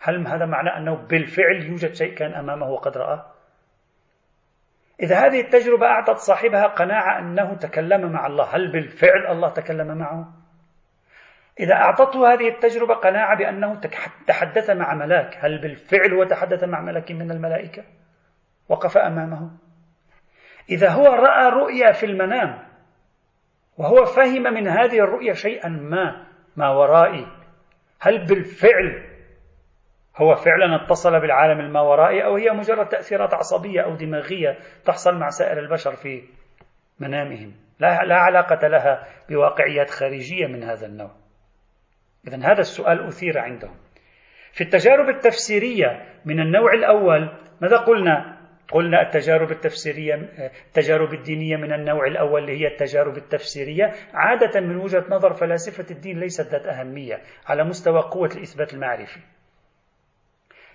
هل 0.00 0.26
هذا 0.26 0.46
معناه 0.46 0.78
أنه 0.78 0.94
بالفعل 0.94 1.62
يوجد 1.62 1.92
شيء 1.92 2.14
كان 2.14 2.34
أمامه 2.34 2.66
وقد 2.70 2.98
رآه 2.98 3.26
إذا 5.02 5.26
هذه 5.26 5.40
التجربة 5.40 5.86
أعطت 5.86 6.16
صاحبها 6.16 6.66
قناعة 6.66 7.18
أنه 7.18 7.54
تكلم 7.54 8.12
مع 8.12 8.26
الله 8.26 8.56
هل 8.56 8.72
بالفعل 8.72 9.26
الله 9.26 9.48
تكلم 9.48 9.98
معه؟ 9.98 10.32
إذا 11.60 11.74
أعطته 11.74 12.32
هذه 12.32 12.48
التجربة 12.48 12.94
قناعة 12.94 13.36
بأنه 13.38 13.80
تحدث 14.26 14.70
مع 14.70 14.94
ملاك 14.94 15.36
هل 15.44 15.58
بالفعل 15.58 16.14
هو 16.14 16.24
تحدث 16.24 16.64
مع 16.64 16.80
ملك 16.80 17.12
من 17.12 17.30
الملائكة؟ 17.30 17.84
وقف 18.68 18.98
أمامه؟ 18.98 19.50
إذا 20.70 20.90
هو 20.90 21.06
رأى 21.06 21.48
رؤيا 21.50 21.92
في 21.92 22.06
المنام 22.06 22.58
وهو 23.78 24.04
فهم 24.04 24.42
من 24.42 24.68
هذه 24.68 24.98
الرؤيا 24.98 25.32
شيئا 25.32 25.68
ما 25.68 26.26
ما 26.56 26.70
ورائي 26.70 27.26
هل 28.00 28.26
بالفعل 28.26 29.10
هو 30.16 30.34
فعلا 30.34 30.84
اتصل 30.84 31.20
بالعالم 31.20 31.60
الماورائي 31.60 32.24
أو 32.24 32.36
هي 32.36 32.50
مجرد 32.50 32.88
تأثيرات 32.88 33.34
عصبية 33.34 33.80
أو 33.80 33.94
دماغية 33.94 34.58
تحصل 34.84 35.14
مع 35.18 35.28
سائر 35.28 35.58
البشر 35.58 35.96
في 35.96 36.22
منامهم؟ 36.98 37.54
لا, 37.78 38.04
لا 38.04 38.14
علاقة 38.14 38.68
لها 38.68 39.06
بواقعيات 39.28 39.90
خارجية 39.90 40.46
من 40.46 40.62
هذا 40.62 40.86
النوع. 40.86 41.10
إذا 42.28 42.36
هذا 42.36 42.60
السؤال 42.60 43.06
أثير 43.06 43.38
عندهم. 43.38 43.76
في 44.52 44.64
التجارب 44.64 45.08
التفسيرية 45.08 46.06
من 46.24 46.40
النوع 46.40 46.72
الأول 46.72 47.36
ماذا 47.60 47.76
قلنا؟ 47.76 48.39
قلنا 48.70 49.02
التجارب 49.02 49.50
التفسيرية 49.50 50.14
التجارب 50.66 51.14
الدينية 51.14 51.56
من 51.56 51.72
النوع 51.72 52.06
الأول 52.06 52.40
اللي 52.42 52.60
هي 52.60 52.66
التجارب 52.66 53.16
التفسيرية. 53.16 53.92
عادة 54.14 54.60
من 54.60 54.76
وجهة 54.76 55.04
نظر 55.08 55.32
فلاسفة 55.32 55.86
الدين 55.90 56.20
ليست 56.20 56.48
ذات 56.48 56.66
أهمية 56.66 57.22
على 57.46 57.64
مستوى 57.64 58.00
قوة 58.00 58.30
الإثبات 58.36 58.74
المعرفي. 58.74 59.20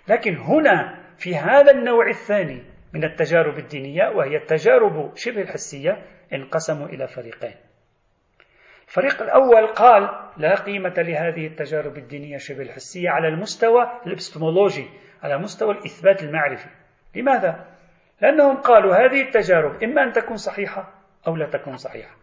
لكن 0.07 0.37
هنا 0.37 1.03
في 1.17 1.35
هذا 1.35 1.71
النوع 1.71 2.09
الثاني 2.09 2.63
من 2.93 3.03
التجارب 3.03 3.57
الدينية 3.57 4.09
وهي 4.09 4.37
التجارب 4.37 5.11
شبه 5.15 5.41
الحسية 5.41 6.05
انقسموا 6.33 6.87
إلى 6.87 7.07
فريقين. 7.07 7.55
الفريق 8.87 9.21
الأول 9.21 9.67
قال 9.67 10.09
لا 10.37 10.55
قيمة 10.55 10.93
لهذه 10.97 11.47
التجارب 11.47 11.97
الدينية 11.97 12.37
شبه 12.37 12.61
الحسية 12.61 13.09
على 13.09 13.27
المستوى 13.27 13.99
الإبستمولوجي 14.05 14.89
على 15.23 15.37
مستوى 15.37 15.71
الإثبات 15.71 16.23
المعرفي. 16.23 16.69
لماذا؟ 17.15 17.74
لأنهم 18.21 18.57
قالوا 18.57 18.95
هذه 18.95 19.21
التجارب 19.21 19.83
إما 19.83 20.03
أن 20.03 20.11
تكون 20.11 20.37
صحيحة 20.37 20.93
أو 21.27 21.35
لا 21.35 21.45
تكون 21.45 21.77
صحيحة. 21.77 22.15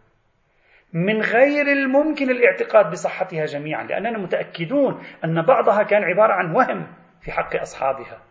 من 0.93 1.21
غير 1.21 1.67
الممكن 1.67 2.29
الاعتقاد 2.29 2.91
بصحتها 2.91 3.45
جميعا 3.45 3.83
لأننا 3.83 4.17
متأكدون 4.17 5.03
أن 5.25 5.41
بعضها 5.41 5.83
كان 5.83 6.03
عبارة 6.03 6.33
عن 6.33 6.55
وهم 6.55 6.87
في 7.21 7.31
حق 7.31 7.55
أصحابها. 7.55 8.21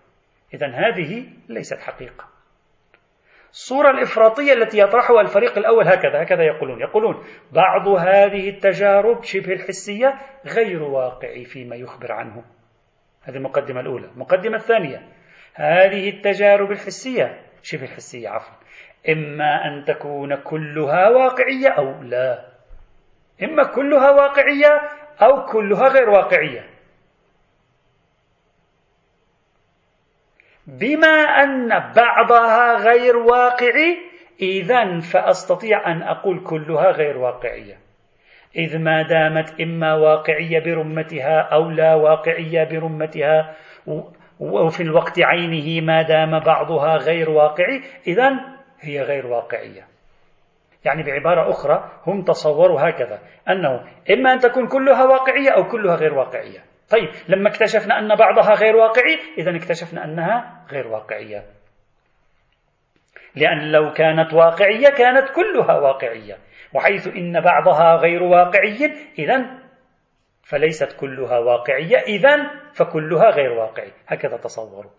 إذا 0.54 0.66
هذه 0.66 1.26
ليست 1.48 1.78
حقيقة. 1.78 2.24
الصورة 3.50 3.90
الإفراطية 3.90 4.52
التي 4.52 4.78
يطرحها 4.78 5.20
الفريق 5.20 5.58
الأول 5.58 5.88
هكذا 5.88 6.22
هكذا 6.22 6.42
يقولون. 6.42 6.80
يقولون 6.80 7.24
بعض 7.52 7.88
هذه 7.88 8.48
التجارب 8.48 9.22
شبه 9.22 9.52
الحسية 9.52 10.14
غير 10.46 10.82
واقعي 10.82 11.44
فيما 11.44 11.76
يخبر 11.76 12.12
عنه. 12.12 12.44
هذه 13.22 13.36
المقدمة 13.36 13.80
الأولى. 13.80 14.06
المقدمة 14.06 14.56
الثانية. 14.56 15.08
هذه 15.54 16.08
التجارب 16.08 16.70
الحسية 16.72 17.51
شبه 17.62 17.82
الحسية 17.82 18.28
عفوا. 18.28 18.54
إما 19.08 19.66
أن 19.66 19.84
تكون 19.84 20.36
كلها 20.36 21.08
واقعية 21.08 21.68
أو 21.68 22.02
لا. 22.02 22.44
إما 23.42 23.64
كلها 23.64 24.10
واقعية 24.10 24.80
أو 25.22 25.46
كلها 25.46 25.88
غير 25.88 26.10
واقعية. 26.10 26.66
بما 30.66 31.16
أن 31.42 31.68
بعضها 31.96 32.76
غير 32.76 33.16
واقعي 33.16 33.98
إذا 34.40 35.00
فأستطيع 35.00 35.92
أن 35.92 36.02
أقول 36.02 36.44
كلها 36.44 36.90
غير 36.90 37.18
واقعية. 37.18 37.78
إذ 38.56 38.78
ما 38.78 39.02
دامت 39.02 39.60
إما 39.60 39.94
واقعية 39.94 40.58
برمتها 40.60 41.40
أو 41.40 41.70
لا 41.70 41.94
واقعية 41.94 42.64
برمتها 42.64 43.56
وفي 44.42 44.82
الوقت 44.82 45.20
عينه 45.20 45.86
ما 45.86 46.02
دام 46.02 46.38
بعضها 46.38 46.96
غير 46.96 47.30
واقعي 47.30 47.80
إذا 48.06 48.30
هي 48.80 49.02
غير 49.02 49.26
واقعية. 49.26 49.86
يعني 50.84 51.02
بعبارة 51.02 51.50
أخرى 51.50 51.90
هم 52.06 52.22
تصوروا 52.22 52.80
هكذا 52.80 53.18
أنه 53.48 53.84
إما 54.10 54.32
أن 54.32 54.38
تكون 54.38 54.66
كلها 54.66 55.04
واقعية 55.04 55.50
أو 55.50 55.68
كلها 55.68 55.94
غير 55.94 56.14
واقعية. 56.14 56.64
طيب 56.90 57.08
لما 57.28 57.48
اكتشفنا 57.48 57.98
أن 57.98 58.14
بعضها 58.14 58.54
غير 58.54 58.76
واقعي 58.76 59.18
إذا 59.38 59.56
اكتشفنا 59.56 60.04
أنها 60.04 60.64
غير 60.70 60.86
واقعية. 60.86 61.44
لأن 63.34 63.72
لو 63.72 63.92
كانت 63.92 64.34
واقعية 64.34 64.88
كانت 64.88 65.28
كلها 65.28 65.78
واقعية. 65.78 66.36
وحيث 66.74 67.08
إن 67.08 67.40
بعضها 67.40 67.96
غير 67.96 68.22
واقعي 68.22 68.92
إذا 69.18 69.61
فليست 70.42 70.92
كلها 71.00 71.38
واقعية. 71.38 71.96
إذا 71.96 72.50
فكلها 72.72 73.30
غير 73.30 73.52
واقعي. 73.52 73.92
هكذا 74.06 74.36
تصوروا. 74.36 74.90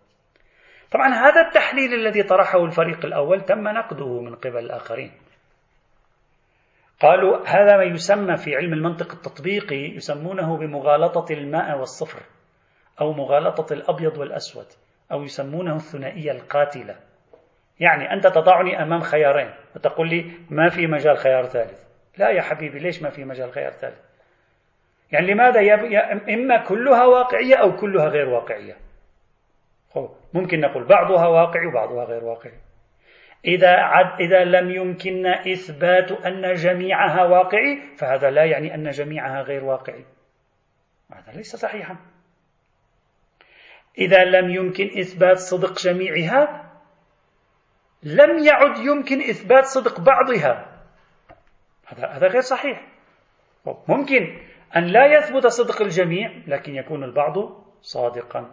طبعا 0.90 1.08
هذا 1.08 1.40
التحليل 1.40 1.94
الذي 1.94 2.22
طرحه 2.22 2.64
الفريق 2.64 3.04
الأول 3.04 3.40
تم 3.40 3.68
نقده 3.68 4.20
من 4.20 4.34
قبل 4.34 4.58
الآخرين. 4.58 5.12
قالوا 7.00 7.48
هذا 7.48 7.76
ما 7.76 7.84
يسمى 7.84 8.36
في 8.36 8.56
علم 8.56 8.72
المنطق 8.72 9.12
التطبيقي 9.12 9.96
يسمونه 9.96 10.56
بمغالطة 10.58 11.32
الماء 11.32 11.78
والصفر 11.78 12.22
أو 13.00 13.12
مغالطة 13.12 13.72
الأبيض 13.72 14.18
والأسود 14.18 14.66
أو 15.12 15.22
يسمونه 15.22 15.76
الثنائية 15.76 16.30
القاتلة. 16.30 16.96
يعني 17.80 18.12
أنت 18.12 18.26
تضعني 18.26 18.82
أمام 18.82 19.00
خيارين 19.00 19.50
وتقول 19.76 20.08
لي 20.08 20.32
ما 20.50 20.68
في 20.68 20.86
مجال 20.86 21.16
خيار 21.16 21.44
ثالث. 21.44 21.84
لا 22.18 22.30
يا 22.30 22.42
حبيبي 22.42 22.78
ليش 22.78 23.02
ما 23.02 23.10
في 23.10 23.24
مجال 23.24 23.52
خيار 23.52 23.70
ثالث؟ 23.70 24.03
يعني 25.12 25.26
لماذا 25.26 25.60
إما 26.34 26.64
كلها 26.64 27.04
واقعية 27.04 27.56
أو 27.56 27.76
كلها 27.76 28.08
غير 28.08 28.28
واقعية؟ 28.28 28.76
ممكن 30.34 30.60
نقول 30.60 30.84
بعضها 30.84 31.26
واقعي 31.26 31.66
وبعضها 31.66 32.04
غير 32.04 32.24
واقعي. 32.24 32.60
إذا 33.44 33.70
عد 33.70 34.20
إذا 34.20 34.44
لم 34.44 34.70
يمكننا 34.70 35.40
إثبات 35.40 36.12
أن 36.12 36.54
جميعها 36.54 37.24
واقعي 37.24 37.82
فهذا 37.98 38.30
لا 38.30 38.44
يعني 38.44 38.74
أن 38.74 38.90
جميعها 38.90 39.42
غير 39.42 39.64
واقعي. 39.64 40.04
هذا 41.12 41.32
ليس 41.36 41.56
صحيحا. 41.56 41.96
إذا 43.98 44.24
لم 44.24 44.50
يمكن 44.50 44.98
إثبات 44.98 45.36
صدق 45.36 45.78
جميعها 45.78 46.70
لم 48.02 48.44
يعد 48.44 48.78
يمكن 48.78 49.20
إثبات 49.20 49.64
صدق 49.64 50.00
بعضها. 50.00 50.66
هذا 51.86 52.06
هذا 52.06 52.26
غير 52.26 52.40
صحيح. 52.40 52.86
ممكن. 53.88 54.38
أن 54.76 54.86
لا 54.86 55.06
يثبت 55.06 55.46
صدق 55.46 55.82
الجميع 55.82 56.30
لكن 56.46 56.74
يكون 56.74 57.04
البعض 57.04 57.34
صادقا 57.80 58.50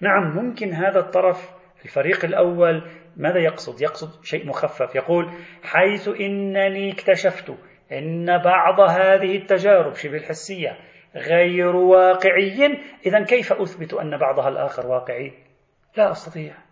نعم 0.00 0.36
ممكن 0.36 0.72
هذا 0.72 0.98
الطرف 1.00 1.54
الفريق 1.84 2.24
الأول 2.24 2.90
ماذا 3.16 3.38
يقصد؟ 3.38 3.82
يقصد 3.82 4.24
شيء 4.24 4.46
مخفف 4.46 4.94
يقول 4.94 5.30
حيث 5.64 6.08
إنني 6.08 6.92
اكتشفت 6.92 7.54
أن 7.92 8.38
بعض 8.38 8.80
هذه 8.80 9.36
التجارب 9.36 9.94
شبه 9.94 10.16
الحسية 10.16 10.78
غير 11.14 11.76
واقعي 11.76 12.78
إذا 13.06 13.24
كيف 13.24 13.52
أثبت 13.52 13.94
أن 13.94 14.18
بعضها 14.18 14.48
الآخر 14.48 14.86
واقعي؟ 14.86 15.32
لا 15.96 16.10
أستطيع 16.10 16.65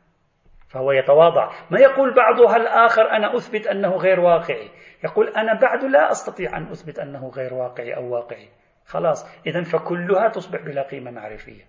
فهو 0.75 0.93
يتواضع. 0.93 1.51
ما 1.71 1.79
يقول 1.81 2.15
بعضها 2.15 2.57
الآخر 2.57 3.11
أنا 3.11 3.37
أثبت 3.37 3.67
أنه 3.67 3.97
غير 3.97 4.21
واقعي؟ 4.21 4.69
يقول 5.05 5.29
أنا 5.29 5.61
بعد 5.61 5.85
لا 5.85 6.11
أستطيع 6.11 6.57
أن 6.57 6.63
أثبت 6.63 6.99
أنه 6.99 7.29
غير 7.29 7.55
واقعي 7.55 7.97
أو 7.97 8.15
واقعي. 8.15 8.49
خلاص 8.87 9.41
إذا 9.47 9.63
فكلها 9.63 10.29
تصبح 10.29 10.61
بلا 10.61 10.83
قيمة 10.83 11.11
معرفية. 11.11 11.63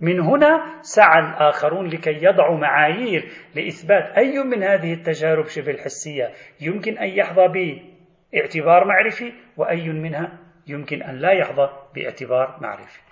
من 0.00 0.20
هنا 0.20 0.80
سعى 0.80 1.20
الآخرون 1.20 1.86
لكي 1.86 2.24
يضعوا 2.24 2.58
معايير 2.58 3.32
لإثبات 3.54 4.04
أي 4.18 4.38
من 4.44 4.62
هذه 4.62 4.92
التجارب 4.92 5.46
شبه 5.46 5.70
الحسية. 5.70 6.30
يمكن 6.60 6.98
أن 6.98 7.08
يحظى 7.08 7.48
باعتبار 8.32 8.84
معرفي 8.84 9.32
وأي 9.56 9.88
منها 9.88 10.38
يمكن 10.66 11.02
أن 11.02 11.16
لا 11.16 11.32
يحظى 11.32 11.70
باعتبار 11.94 12.58
معرفي. 12.60 13.11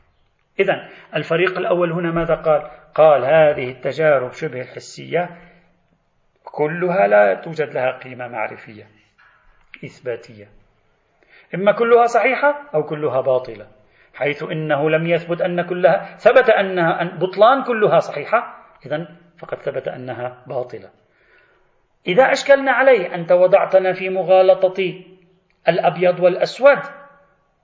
إذا 0.61 0.89
الفريق 1.17 1.59
الأول 1.59 1.93
هنا 1.93 2.11
ماذا 2.11 2.35
قال؟ 2.35 2.71
قال 2.95 3.25
هذه 3.25 3.71
التجارب 3.71 4.33
شبه 4.33 4.61
الحسية 4.61 5.31
كلها 6.45 7.07
لا 7.07 7.35
توجد 7.35 7.75
لها 7.75 7.99
قيمة 7.99 8.29
معرفية 8.29 8.87
إثباتية 9.85 10.49
إما 11.55 11.73
كلها 11.73 12.07
صحيحة 12.07 12.71
أو 12.75 12.83
كلها 12.83 13.21
باطلة 13.21 13.67
حيث 14.15 14.43
إنه 14.43 14.91
لم 14.91 15.07
يثبت 15.07 15.41
أن 15.41 15.63
كلها 15.63 16.17
ثبت 16.17 16.51
أنها 16.51 17.03
أن 17.03 17.19
بطلان 17.19 17.65
كلها 17.65 17.99
صحيحة 17.99 18.67
إذا 18.87 19.09
فقد 19.39 19.59
ثبت 19.59 19.89
أنها 19.89 20.45
باطلة 20.47 20.91
إذا 22.07 22.23
أشكلنا 22.23 22.73
عليه 22.73 23.15
أنت 23.15 23.33
وضعتنا 23.33 23.93
في 23.93 24.09
مغالطة 24.09 25.05
الأبيض 25.69 26.21
والأسود 26.21 26.79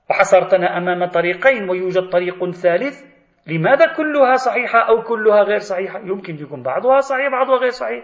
وحصرتنا 0.09 0.77
أمام 0.77 1.05
طريقين 1.05 1.69
ويوجد 1.69 2.09
طريق 2.09 2.51
ثالث. 2.51 3.03
لماذا 3.47 3.93
كلها 3.93 4.35
صحيحة 4.35 4.79
أو 4.79 5.01
كلها 5.01 5.43
غير 5.43 5.57
صحيحة؟ 5.57 5.99
يمكن 5.99 6.35
يكون 6.35 6.63
بعضها 6.63 6.99
صحيح 6.99 7.27
بعضها 7.31 7.57
غير 7.57 7.69
صحيح. 7.69 8.03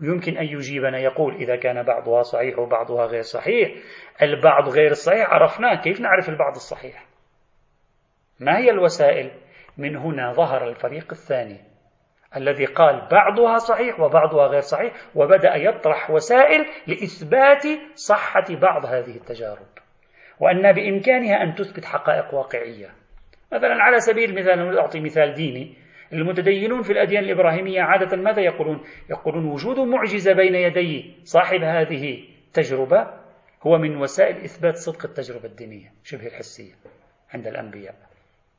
يمكن 0.00 0.36
أن 0.36 0.44
يجيبنا 0.44 0.98
يقول 0.98 1.34
إذا 1.34 1.56
كان 1.56 1.82
بعضها 1.82 2.22
صحيح 2.22 2.58
وبعضها 2.58 3.06
غير 3.06 3.22
صحيح 3.22 3.72
البعض 4.22 4.68
غير 4.68 4.90
الصحيح 4.90 5.30
عرفناه. 5.30 5.82
كيف 5.82 6.00
نعرف 6.00 6.28
البعض 6.28 6.54
الصحيح؟ 6.54 7.06
ما 8.40 8.58
هي 8.58 8.70
الوسائل؟ 8.70 9.30
من 9.78 9.96
هنا 9.96 10.32
ظهر 10.32 10.68
الفريق 10.68 11.06
الثاني 11.12 11.60
الذي 12.36 12.64
قال 12.64 13.08
بعضها 13.10 13.56
صحيح 13.56 14.00
وبعضها 14.00 14.46
غير 14.46 14.60
صحيح 14.60 14.92
وبدأ 15.14 15.54
يطرح 15.54 16.10
وسائل 16.10 16.66
لإثبات 16.86 17.62
صحة 17.94 18.44
بعض 18.50 18.86
هذه 18.86 19.16
التجارب. 19.16 19.66
وأن 20.40 20.72
بإمكانها 20.72 21.42
أن 21.42 21.54
تثبت 21.54 21.84
حقائق 21.84 22.34
واقعية. 22.34 22.90
مثلا 23.52 23.82
على 23.82 24.00
سبيل 24.00 24.30
المثال 24.30 24.78
أعطي 24.78 25.00
مثال 25.00 25.34
ديني. 25.34 25.74
المتدينون 26.12 26.82
في 26.82 26.92
الأديان 26.92 27.24
الإبراهيمية 27.24 27.82
عادة 27.82 28.16
ماذا 28.16 28.40
يقولون؟ 28.42 28.84
يقولون 29.10 29.44
وجود 29.44 29.78
معجزة 29.78 30.32
بين 30.32 30.54
يدي 30.54 31.14
صاحب 31.24 31.62
هذه 31.62 32.24
التجربة 32.46 33.06
هو 33.62 33.78
من 33.78 33.96
وسائل 33.96 34.36
إثبات 34.36 34.76
صدق 34.76 35.06
التجربة 35.06 35.44
الدينية 35.44 35.92
شبه 36.04 36.26
الحسية 36.26 36.74
عند 37.34 37.46
الأنبياء 37.46 37.94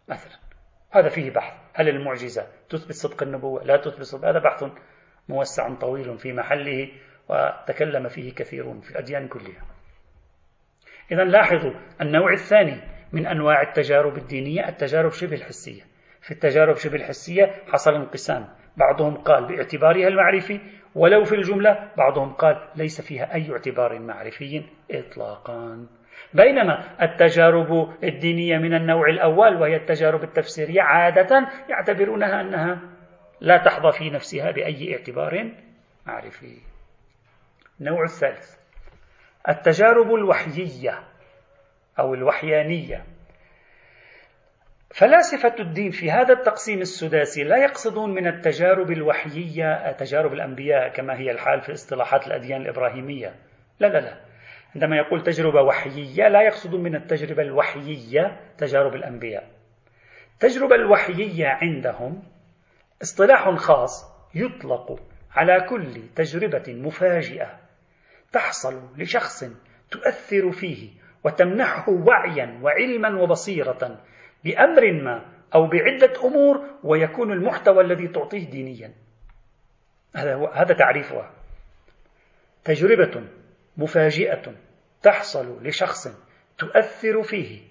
مثلا. 0.10 0.40
هذا 0.92 1.10
فيه 1.10 1.32
بحث. 1.32 1.54
هل 1.74 1.90
المعجزة 1.90 2.48
تثبت 2.70 2.92
صدق 2.92 3.24
النبوة؟ 3.24 3.64
لا 3.64 3.78
تثبت 3.78 4.02
صدق. 4.02 4.28
هذا 4.28 4.40
بحث 4.40 4.64
موسع 5.30 5.74
طويل 5.74 6.18
في 6.18 6.34
محله 6.34 6.92
وتكلم 7.30 8.08
فيه 8.08 8.34
كثيرون 8.34 8.80
في 8.80 8.92
الأديان 8.92 9.28
كلها. 9.28 9.77
إذا 11.12 11.24
لاحظوا 11.24 11.74
النوع 12.02 12.34
الثاني 12.34 12.82
من 13.14 13.28
أنواع 13.28 13.62
التجارب 13.62 14.18
الدينية 14.18 14.70
التجارب 14.70 15.12
شبه 15.12 15.36
الحسية. 15.36 15.82
في 16.22 16.32
التجارب 16.32 16.76
شبه 16.76 16.96
الحسية 16.96 17.52
حصل 17.68 17.96
انقسام. 17.96 18.48
بعضهم 18.78 19.18
قال 19.18 19.48
باعتبارها 19.48 20.08
المعرفي 20.08 20.60
ولو 20.96 21.24
في 21.24 21.36
الجملة 21.36 21.92
بعضهم 21.98 22.34
قال 22.34 22.70
ليس 22.76 23.02
فيها 23.02 23.34
أي 23.34 23.52
اعتبار 23.52 24.00
معرفي 24.00 24.64
إطلاقا. 24.92 25.88
بينما 26.34 26.84
التجارب 27.02 27.94
الدينية 28.04 28.58
من 28.58 28.74
النوع 28.74 29.10
الأول 29.10 29.56
وهي 29.56 29.76
التجارب 29.76 30.24
التفسيرية 30.24 30.82
عادة 30.82 31.50
يعتبرونها 31.70 32.42
أنها 32.42 32.82
لا 33.42 33.58
تحظى 33.58 33.92
في 33.92 34.10
نفسها 34.10 34.52
بأي 34.52 34.96
اعتبار 34.96 35.52
معرفي. 36.08 36.58
النوع 37.82 38.04
الثالث. 38.04 38.57
التجارب 39.50 40.16
الوحيية 40.16 41.04
أو 42.00 42.14
الوحيانية. 42.14 43.06
فلاسفة 44.90 45.56
الدين 45.60 45.92
في 45.92 46.12
هذا 46.12 46.34
التقسيم 46.34 46.80
السداسي 46.80 47.44
لا 47.44 47.58
يقصدون 47.58 48.14
من 48.14 48.28
التجارب 48.28 48.92
الوحيية 48.92 49.92
تجارب 49.92 50.34
الأنبياء 50.34 50.90
كما 50.90 51.20
هي 51.20 51.32
الحال 51.32 51.62
في 51.62 51.72
اصطلاحات 51.72 52.28
الأديان 52.28 52.62
الإبراهيمية. 52.62 53.36
لا 53.80 53.88
لا 53.88 53.98
لا. 53.98 54.18
عندما 54.76 54.98
يقول 54.98 55.24
تجربة 55.24 55.62
وحيية 55.62 56.28
لا 56.28 56.42
يقصد 56.42 56.76
من 56.76 56.96
التجربة 56.96 57.42
الوحيية 57.44 58.40
تجارب 58.58 58.96
الأنبياء. 58.96 59.48
التجربة 60.34 60.76
الوحيية 60.76 61.48
عندهم 61.48 62.24
اصطلاح 63.02 63.50
خاص 63.56 64.18
يطلق 64.36 65.00
على 65.36 65.62
كل 65.70 66.02
تجربة 66.16 66.64
مفاجئة. 66.68 67.67
تحصل 68.32 68.82
لشخص 68.98 69.44
تؤثر 69.92 70.52
فيه 70.52 70.90
وتمنحه 71.24 71.90
وعيا 71.90 72.60
وعلما 72.64 73.22
وبصيرة 73.22 74.00
بأمر 74.44 74.92
ما 75.04 75.26
أو 75.56 75.68
بعدة 75.68 76.14
أمور 76.24 76.66
ويكون 76.84 77.32
المحتوى 77.32 77.84
الذي 77.84 78.08
تعطيه 78.08 78.50
دينيا. 78.50 78.94
هذا 80.16 80.50
هذا 80.54 80.74
تعريفها. 80.74 81.32
تجربة 82.64 83.28
مفاجئة 83.78 84.56
تحصل 85.04 85.68
لشخص 85.68 86.08
تؤثر 86.58 87.24
فيه 87.24 87.62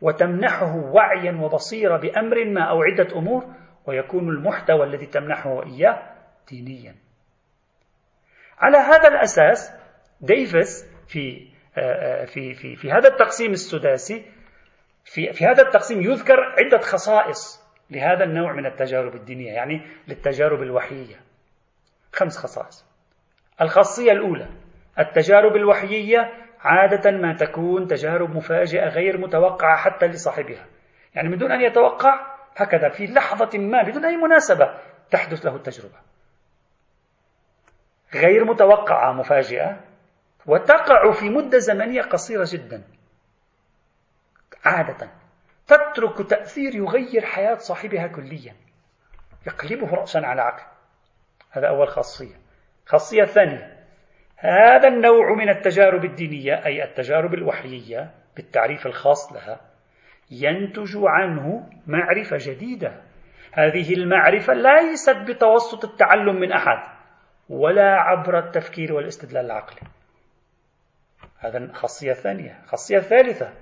وتمنحه 0.00 0.76
وعيا 0.76 1.32
وبصيرة 1.32 1.96
بأمر 1.96 2.44
ما 2.44 2.62
أو 2.70 2.82
عدة 2.82 3.18
أمور 3.18 3.44
ويكون 3.86 4.28
المحتوى 4.28 4.86
الذي 4.86 5.06
تمنحه 5.06 5.62
إياه 5.66 6.14
دينيا. 6.48 6.94
على 8.58 8.76
هذا 8.76 9.08
الأساس 9.08 9.77
ديفيس 10.20 10.86
في 11.08 11.48
آه، 11.76 12.22
آه، 12.22 12.24
في 12.24 12.54
في 12.54 12.76
في 12.76 12.92
هذا 12.92 13.08
التقسيم 13.08 13.52
السداسي 13.52 14.24
في 15.04 15.32
في 15.32 15.44
هذا 15.44 15.62
التقسيم 15.62 16.02
يذكر 16.02 16.40
عدة 16.40 16.78
خصائص 16.78 17.68
لهذا 17.90 18.24
النوع 18.24 18.52
من 18.52 18.66
التجارب 18.66 19.14
الدينية 19.14 19.52
يعني 19.52 19.86
للتجارب 20.08 20.62
الوحيية. 20.62 21.16
خمس 22.12 22.38
خصائص. 22.38 22.86
الخاصية 23.60 24.12
الأولى 24.12 24.48
التجارب 24.98 25.56
الوحيية 25.56 26.32
عادة 26.60 27.10
ما 27.10 27.34
تكون 27.34 27.86
تجارب 27.86 28.36
مفاجئة 28.36 28.88
غير 28.88 29.18
متوقعة 29.18 29.76
حتى 29.76 30.06
لصاحبها. 30.06 30.66
يعني 31.14 31.28
من 31.28 31.38
دون 31.38 31.52
أن 31.52 31.60
يتوقع 31.60 32.36
هكذا 32.56 32.88
في 32.88 33.06
لحظة 33.06 33.58
ما 33.58 33.82
بدون 33.82 34.04
أي 34.04 34.16
مناسبة 34.16 34.74
تحدث 35.10 35.46
له 35.46 35.56
التجربة. 35.56 35.96
غير 38.14 38.44
متوقعة 38.44 39.12
مفاجئة 39.12 39.87
وتقع 40.48 41.12
في 41.12 41.28
مدة 41.28 41.58
زمنية 41.58 42.02
قصيرة 42.02 42.46
جدا. 42.52 42.82
عادة. 44.64 45.10
تترك 45.66 46.30
تأثير 46.30 46.74
يغير 46.74 47.24
حياة 47.24 47.54
صاحبها 47.54 48.06
كليا. 48.06 48.54
يقلبه 49.46 49.94
رأسا 49.94 50.18
على 50.18 50.42
عقل. 50.42 50.62
هذا 51.50 51.68
أول 51.68 51.88
خاصية. 51.88 52.34
خاصية 52.86 53.24
ثانية. 53.24 53.78
هذا 54.36 54.88
النوع 54.88 55.34
من 55.34 55.48
التجارب 55.48 56.04
الدينية 56.04 56.66
أي 56.66 56.84
التجارب 56.84 57.34
الوحيية 57.34 58.10
بالتعريف 58.36 58.86
الخاص 58.86 59.32
لها 59.32 59.60
ينتج 60.30 60.96
عنه 60.96 61.70
معرفة 61.86 62.36
جديدة. 62.40 63.02
هذه 63.52 63.94
المعرفة 63.94 64.54
ليست 64.54 65.16
بتوسط 65.16 65.84
التعلم 65.84 66.40
من 66.40 66.52
أحد 66.52 66.98
ولا 67.48 68.00
عبر 68.00 68.38
التفكير 68.38 68.92
والاستدلال 68.92 69.44
العقلي. 69.44 69.97
هذا 71.38 71.72
خاصية 71.72 72.12
ثانية 72.12 72.60
خاصية 72.66 72.98
ثالثة. 72.98 73.52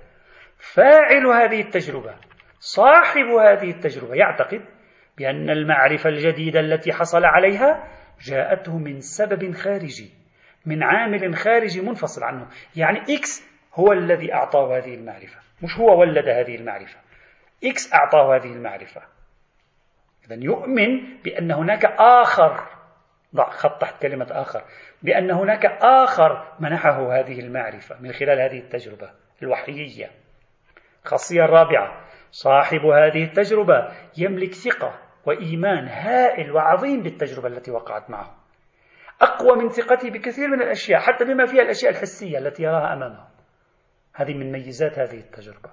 فاعل 0.57 1.27
هذه 1.27 1.61
التجربة 1.61 2.15
صاحب 2.59 3.25
هذه 3.25 3.71
التجربة 3.71 4.15
يعتقد 4.15 4.61
بأن 5.17 5.49
المعرفة 5.49 6.09
الجديدة 6.09 6.59
التي 6.59 6.93
حصل 6.93 7.25
عليها 7.25 7.87
جاءته 8.21 8.77
من 8.77 9.01
سبب 9.01 9.53
خارجي 9.53 10.11
من 10.65 10.83
عامل 10.83 11.35
خارجي 11.35 11.81
منفصل 11.81 12.23
عنه. 12.23 12.47
يعني 12.75 12.99
X 12.99 13.43
هو 13.73 13.91
الذي 13.91 14.33
أعطاه 14.33 14.77
هذه 14.77 14.95
المعرفة. 14.95 15.39
مش 15.63 15.77
هو 15.77 15.99
ولد 15.99 16.27
هذه 16.27 16.55
المعرفة. 16.55 16.99
X 17.63 17.93
أعطاه 17.93 18.35
هذه 18.35 18.53
المعرفة. 18.53 19.01
إذا 20.25 20.43
يؤمن 20.43 21.21
بأن 21.23 21.51
هناك 21.51 21.85
آخر 21.99 22.76
ضع 23.35 23.49
خط 23.49 23.81
تحت 23.81 24.01
كلمة 24.01 24.27
آخر. 24.31 24.63
بأن 25.03 25.31
هناك 25.31 25.65
آخر 25.81 26.53
منحه 26.59 27.19
هذه 27.19 27.39
المعرفة 27.39 28.01
من 28.01 28.11
خلال 28.11 28.39
هذه 28.41 28.59
التجربة 28.59 29.09
الوحيية. 29.43 30.11
الخاصية 31.05 31.41
الرابعة 31.41 32.05
صاحب 32.31 32.79
هذه 32.79 33.23
التجربة 33.23 33.91
يملك 34.17 34.53
ثقة 34.53 34.99
وإيمان 35.25 35.87
هائل 35.87 36.51
وعظيم 36.51 37.03
بالتجربة 37.03 37.47
التي 37.47 37.71
وقعت 37.71 38.09
معه. 38.09 38.35
أقوى 39.21 39.55
من 39.55 39.69
ثقته 39.69 40.09
بكثير 40.09 40.47
من 40.47 40.61
الأشياء 40.61 40.99
حتى 40.99 41.25
بما 41.25 41.45
فيها 41.45 41.61
الأشياء 41.61 41.91
الحسية 41.91 42.37
التي 42.37 42.63
يراها 42.63 42.93
أمامه. 42.93 43.27
هذه 44.13 44.33
من 44.33 44.51
ميزات 44.51 44.99
هذه 44.99 45.19
التجربة. 45.19 45.69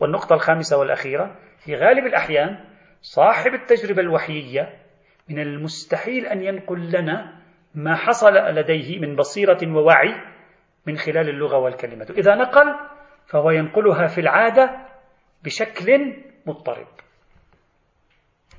والنقطة 0.00 0.34
الخامسة 0.34 0.78
والأخيرة 0.78 1.36
في 1.64 1.74
غالب 1.74 2.06
الأحيان 2.06 2.64
صاحب 3.00 3.54
التجربة 3.54 4.02
الوحيية 4.02 4.87
من 5.28 5.38
المستحيل 5.38 6.26
أن 6.26 6.42
ينقل 6.42 6.90
لنا 6.92 7.38
ما 7.74 7.96
حصل 7.96 8.32
لديه 8.34 8.98
من 8.98 9.16
بصيرة 9.16 9.58
ووعي 9.76 10.14
من 10.86 10.96
خلال 10.96 11.28
اللغة 11.28 11.58
والكلمة. 11.58 12.06
إذا 12.10 12.34
نقل 12.34 12.74
فهو 13.26 13.50
ينقلها 13.50 14.06
في 14.06 14.20
العادة 14.20 14.86
بشكل 15.44 16.16
مضطرب. 16.46 16.86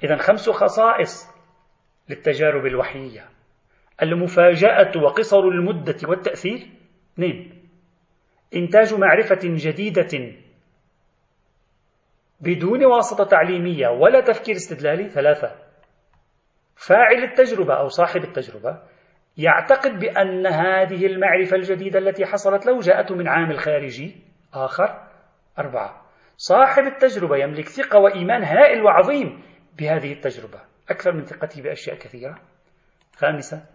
إذا 0.04 0.18
خمس 0.18 0.50
خصائص 0.50 1.40
للتجارب 2.10 2.66
الوحيية 2.66 3.26
المفاجأة 4.02 4.92
وقصر 5.04 5.40
المدة 5.40 5.98
والتأثير. 6.08 6.68
اثنين 7.14 7.70
إنتاج 8.56 8.94
معرفة 8.94 9.40
جديدة 9.44 10.34
بدون 12.42 12.86
واسطة 12.86 13.24
تعليمية 13.24 13.88
ولا 13.88 14.22
تفكير 14.22 14.56
استدلالي. 14.56 15.10
ثلاثة 15.10 15.69
فاعل 16.80 17.24
التجربة 17.24 17.74
أو 17.74 17.88
صاحب 17.88 18.24
التجربة 18.24 18.80
يعتقد 19.38 20.00
بأن 20.00 20.48
هذه 20.48 21.06
المعرفة 21.06 21.56
الجديدة 21.56 22.00
التي 22.00 22.26
حصلت 22.26 22.66
له 22.66 22.80
جاءته 22.80 23.16
من 23.16 23.28
عامل 23.28 23.60
خارجي 23.60 24.16
آخر 24.54 25.08
أربعة. 25.60 26.02
صاحب 26.38 26.84
التجربة 26.84 27.38
يملك 27.38 27.68
ثقة 27.68 28.00
وإيمان 28.00 28.44
هائل 28.44 28.84
وعظيم 28.84 29.44
بهذه 29.80 30.14
التجربة. 30.14 30.60
أكثر 30.90 31.12
من 31.12 31.24
ثقته 31.24 31.62
بأشياء 31.62 31.98
كثيرة. 31.98 32.40
خامسة 33.16 33.66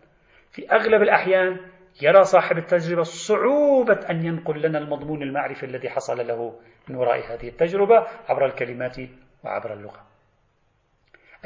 في 0.52 0.72
أغلب 0.72 1.02
الأحيان 1.02 1.60
يرى 2.02 2.24
صاحب 2.24 2.58
التجربة 2.58 3.02
صعوبة 3.02 4.00
أن 4.10 4.26
ينقل 4.26 4.62
لنا 4.62 4.78
المضمون 4.78 5.22
المعرفي 5.22 5.66
الذي 5.66 5.90
حصل 5.90 6.26
له 6.26 6.60
من 6.88 6.96
وراء 6.96 7.32
هذه 7.32 7.48
التجربة 7.48 8.06
عبر 8.28 8.46
الكلمات 8.46 8.96
وعبر 9.44 9.72
اللغة. 9.72 10.13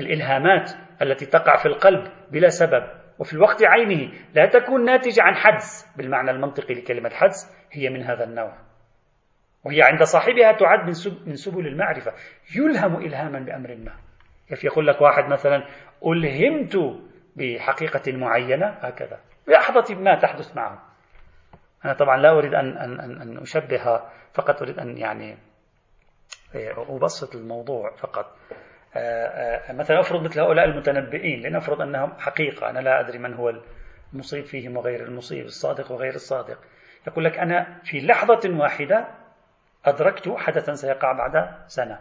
الإلهامات 0.01 0.71
التي 1.03 1.27
تقع 1.27 1.57
في 1.57 1.67
القلب 1.67 2.13
بلا 2.31 2.49
سبب 2.49 2.83
وفي 3.19 3.33
الوقت 3.33 3.65
عينه 3.65 4.13
لا 4.35 4.47
تكون 4.47 4.85
ناتجة 4.85 5.23
عن 5.23 5.35
حدس 5.35 5.97
بالمعنى 5.97 6.31
المنطقي 6.31 6.75
لكلمة 6.75 7.11
حدس 7.11 7.57
هي 7.73 7.89
من 7.89 8.03
هذا 8.03 8.25
النوع. 8.25 8.53
وهي 9.65 9.83
عند 9.83 10.03
صاحبها 10.03 10.53
تعد 10.53 10.87
من 11.27 11.35
سبل 11.35 11.67
المعرفة. 11.67 12.13
يلهم 12.57 12.97
إلهاما 12.97 13.39
بأمر 13.39 13.77
ما. 13.77 13.93
كيف 14.49 14.65
يقول 14.65 14.87
لك 14.87 15.01
واحد 15.01 15.25
مثلا 15.25 15.65
ألهمت 16.07 16.77
بحقيقة 17.37 18.13
معينة؟ 18.13 18.67
هكذا. 18.67 19.21
لحظة 19.49 19.95
ما 19.95 20.19
تحدث 20.19 20.57
معه. 20.57 20.83
أنا 21.85 21.93
طبعا 21.93 22.17
لا 22.17 22.31
أريد 22.31 22.55
أن, 22.55 22.77
أن, 22.77 23.01
أن, 23.01 23.23
أن 23.23 23.39
أشبه 23.39 24.01
فقط 24.35 24.63
أريد 24.63 24.79
أن 24.79 24.99
يعني 24.99 25.39
إيه، 26.55 26.97
أبسط 26.97 27.35
الموضوع 27.35 27.97
فقط. 27.97 28.27
آه، 28.27 28.55
آه، 28.55 28.68
مثلا 29.71 30.01
أفرض 30.01 30.23
مثل 30.23 30.41
هؤلاء 30.41 30.65
المتنبئين 30.65 31.43
لنفرض 31.43 31.81
أنهم 31.81 32.13
حقيقة 32.19 32.71
أنا 32.71 32.79
لا 32.79 33.01
أدري 33.01 33.19
من 33.19 33.35
هو 33.35 33.53
المصيب 34.13 34.45
فيهم 34.45 34.77
وغير 34.77 35.03
المصيب 35.03 35.45
الصادق 35.45 35.93
وغير 35.93 36.15
الصادق. 36.15 36.59
يقول 37.07 37.25
لك 37.25 37.39
أنا 37.39 37.79
في 37.85 38.01
لحظة 38.01 38.41
واحدة 38.59 39.09
أدركت 39.85 40.35
حدثا 40.37 40.75
سيقع 40.75 41.13
بعد 41.13 41.55
سنة. 41.67 41.99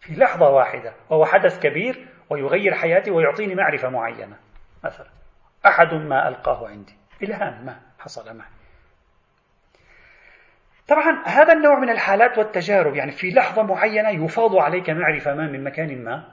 في 0.00 0.14
لحظة 0.14 0.50
واحدة 0.50 0.92
وهو 1.10 1.24
حدث 1.24 1.58
كبير 1.58 2.06
ويغير 2.30 2.74
حياتي 2.74 3.10
ويعطيني 3.10 3.54
معرفة 3.54 3.88
معينة. 3.88 4.36
مثلا 4.84 5.08
أحد 5.66 5.94
ما 5.94 6.28
ألقاه 6.28 6.68
عندي. 6.68 6.94
إلهام 7.22 7.66
ما 7.66 7.80
حصل 7.98 8.36
معي 8.36 8.48
طبعا 10.88 11.22
هذا 11.26 11.52
النوع 11.52 11.78
من 11.78 11.90
الحالات 11.90 12.38
والتجارب 12.38 12.94
يعني 12.94 13.10
في 13.10 13.30
لحظة 13.30 13.62
معينة 13.62 14.24
يفاض 14.24 14.56
عليك 14.56 14.90
معرفة 14.90 15.34
ما 15.34 15.46
من 15.46 15.64
مكان 15.64 16.04
ما. 16.04 16.24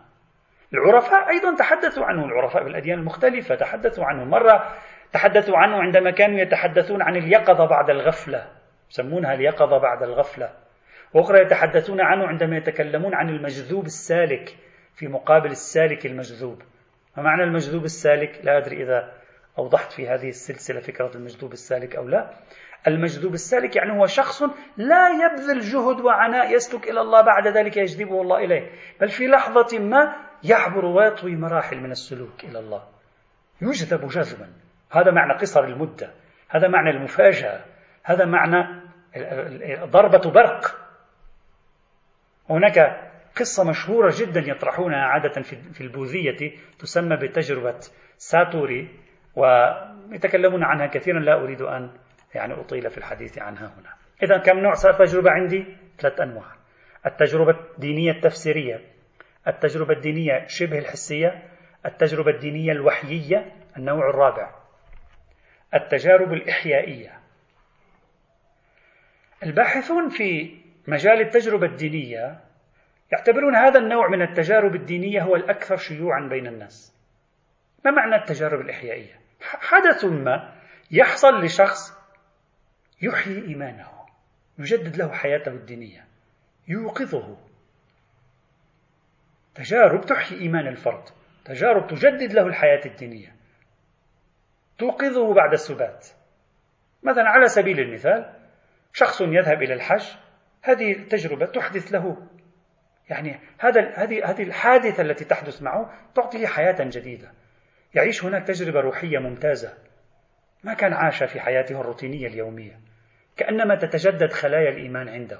العرفاء 0.73 1.29
أيضا 1.29 1.55
تحدثوا 1.55 2.05
عنه 2.05 2.25
العرفاء 2.25 2.63
بالأديان 2.63 2.99
المختلفة 2.99 3.55
تحدثوا 3.55 4.05
عنه 4.05 4.23
مرة 4.23 4.75
تحدثوا 5.13 5.57
عنه 5.57 5.81
عندما 5.81 6.11
كانوا 6.11 6.39
يتحدثون 6.39 7.01
عن 7.01 7.15
اليقظة 7.15 7.65
بعد 7.65 7.89
الغفلة 7.89 8.47
يسمونها 8.89 9.33
اليقظة 9.33 9.77
بعد 9.77 10.03
الغفلة. 10.03 10.49
وأخرى 11.13 11.41
يتحدثون 11.41 12.01
عنه 12.01 12.27
عندما 12.27 12.57
يتكلمون 12.57 13.15
عن 13.15 13.29
المجذوب 13.29 13.85
السالك 13.85 14.55
في 14.95 15.07
مقابل 15.07 15.51
السالك 15.51 16.05
المجذوب. 16.05 16.61
ما 17.17 17.23
معنى 17.23 17.43
المجذوب 17.43 17.83
السالك؟ 17.83 18.39
لا 18.43 18.57
أدري 18.57 18.83
إذا 18.83 19.13
أوضحت 19.57 19.91
في 19.91 20.07
هذه 20.07 20.29
السلسلة 20.29 20.79
فكرة 20.79 21.11
المجذوب 21.15 21.51
السالك 21.51 21.95
أو 21.95 22.07
لا. 22.07 22.29
المجذوب 22.87 23.33
السالك 23.33 23.75
يعني 23.75 23.99
هو 23.99 24.05
شخص 24.05 24.43
لا 24.77 25.09
يبذل 25.09 25.59
جهد 25.59 25.99
وعناء 25.99 26.55
يسلك 26.55 26.89
إلى 26.89 27.01
الله 27.01 27.21
بعد 27.21 27.47
ذلك 27.47 27.77
يجذبه 27.77 28.21
الله 28.21 28.37
إليه 28.37 28.71
بل 29.01 29.09
في 29.09 29.27
لحظة 29.27 29.79
ما 29.79 30.15
يعبر 30.43 30.85
ويطوي 30.85 31.35
مراحل 31.35 31.77
من 31.77 31.91
السلوك 31.91 32.43
إلى 32.43 32.59
الله. 32.59 32.83
يجذب 33.61 34.07
جذبا. 34.07 34.49
هذا 34.91 35.11
معنى 35.11 35.33
قصر 35.33 35.63
المدة 35.63 36.13
هذا 36.49 36.67
معنى 36.67 36.89
المفاجأة 36.89 37.65
هذا 38.03 38.25
معنى 38.25 38.81
ضربة 39.85 40.31
برق. 40.31 40.75
هناك 42.49 43.09
قصة 43.39 43.69
مشهورة 43.69 44.13
جدا 44.17 44.39
يطرحونها 44.39 44.99
عادة 44.99 45.41
في 45.73 45.81
البوذية 45.81 46.57
تسمى 46.79 47.17
بتجربة 47.17 47.79
ساتوري 48.17 48.89
ويتكلمون 49.35 50.63
عنها 50.63 50.87
كثيرا 50.87 51.19
لا 51.19 51.43
أريد 51.43 51.61
أن 51.61 51.89
يعني 52.35 52.53
أطيل 52.53 52.89
في 52.89 52.97
الحديث 52.97 53.39
عنها 53.39 53.73
هنا. 53.77 53.93
إذا 54.23 54.37
كم 54.37 54.59
نوع 54.59 54.73
تجربة 54.73 55.31
عندي؟ 55.31 55.65
ثلاث 55.99 56.21
أنواع. 56.21 56.55
التجربة 57.05 57.59
الدينية 57.73 58.11
التفسيرية 58.11 58.81
التجربة 59.47 59.93
الدينية 59.93 60.45
شبه 60.47 60.79
الحسية 60.79 61.43
التجربة 61.85 62.31
الدينية 62.31 62.71
الوحيية 62.71 63.51
النوع 63.77 64.09
الرابع. 64.09 64.55
التجارب 65.73 66.33
الإحيائية. 66.33 67.19
الباحثون 69.43 70.09
في 70.09 70.57
مجال 70.87 71.21
التجربة 71.21 71.67
الدينية 71.67 72.39
يعتبرون 73.11 73.55
هذا 73.55 73.79
النوع 73.79 74.07
من 74.09 74.21
التجارب 74.21 74.75
الدينية 74.75 75.21
هو 75.21 75.35
الأكثر 75.35 75.77
شيوعا 75.77 76.27
بين 76.29 76.47
الناس. 76.47 76.95
ما 77.85 77.91
معنى 77.91 78.15
التجارب 78.15 78.61
الإحيائية؟ 78.61 79.19
حدث 79.41 80.05
ما 80.05 80.53
يحصل 80.91 81.41
لشخص 81.43 81.98
يحيي 83.01 83.47
إيمانه 83.47 83.89
يجدد 84.59 84.97
له 84.97 85.11
حياته 85.11 85.51
الدينية 85.51 86.05
يوقظه. 86.67 87.37
تجارب 89.55 90.05
تحيي 90.05 90.39
إيمان 90.39 90.67
الفرد 90.67 91.03
تجارب 91.45 91.87
تجدد 91.87 92.33
له 92.33 92.47
الحياة 92.47 92.81
الدينية. 92.85 93.35
توقظه 94.77 95.33
بعد 95.33 95.53
السبات. 95.53 96.07
مثلا 97.03 97.29
على 97.29 97.47
سبيل 97.47 97.79
المثال 97.79 98.33
شخص 98.93 99.21
يذهب 99.21 99.61
إلى 99.61 99.73
الحج 99.73 100.05
هذه 100.63 100.91
التجربة 100.91 101.45
تحدث 101.45 101.93
له. 101.93 102.27
يعني 103.09 103.39
هذا 103.59 103.93
هذه 103.95 104.29
هذه 104.29 104.43
الحادثة 104.43 105.03
التي 105.03 105.25
تحدث 105.25 105.61
معه 105.61 105.93
تعطيه 106.15 106.47
حياة 106.47 106.77
جديدة. 106.79 107.31
يعيش 107.95 108.23
هناك 108.23 108.47
تجربة 108.47 108.79
روحية 108.79 109.19
ممتازة. 109.19 109.77
ما 110.63 110.73
كان 110.73 110.93
عاش 110.93 111.23
في 111.23 111.39
حياته 111.39 111.81
الروتينية 111.81 112.27
اليومية. 112.27 112.88
كأنما 113.39 113.75
تتجدد 113.75 114.33
خلايا 114.33 114.69
الإيمان 114.69 115.09
عنده. 115.09 115.39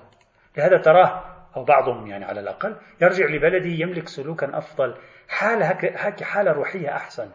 لهذا 0.58 0.78
تراه 0.78 1.24
أو 1.56 1.64
بعضهم 1.64 2.08
يعني 2.08 2.26
على 2.26 2.40
الأقل 2.40 2.76
يرجع 3.02 3.26
لبلده 3.26 3.70
يملك 3.70 4.08
سلوكا 4.08 4.58
أفضل 4.58 4.96
حالة 5.30 5.78
حالة 6.22 6.52
روحية 6.52 6.96
أحسن. 6.96 7.32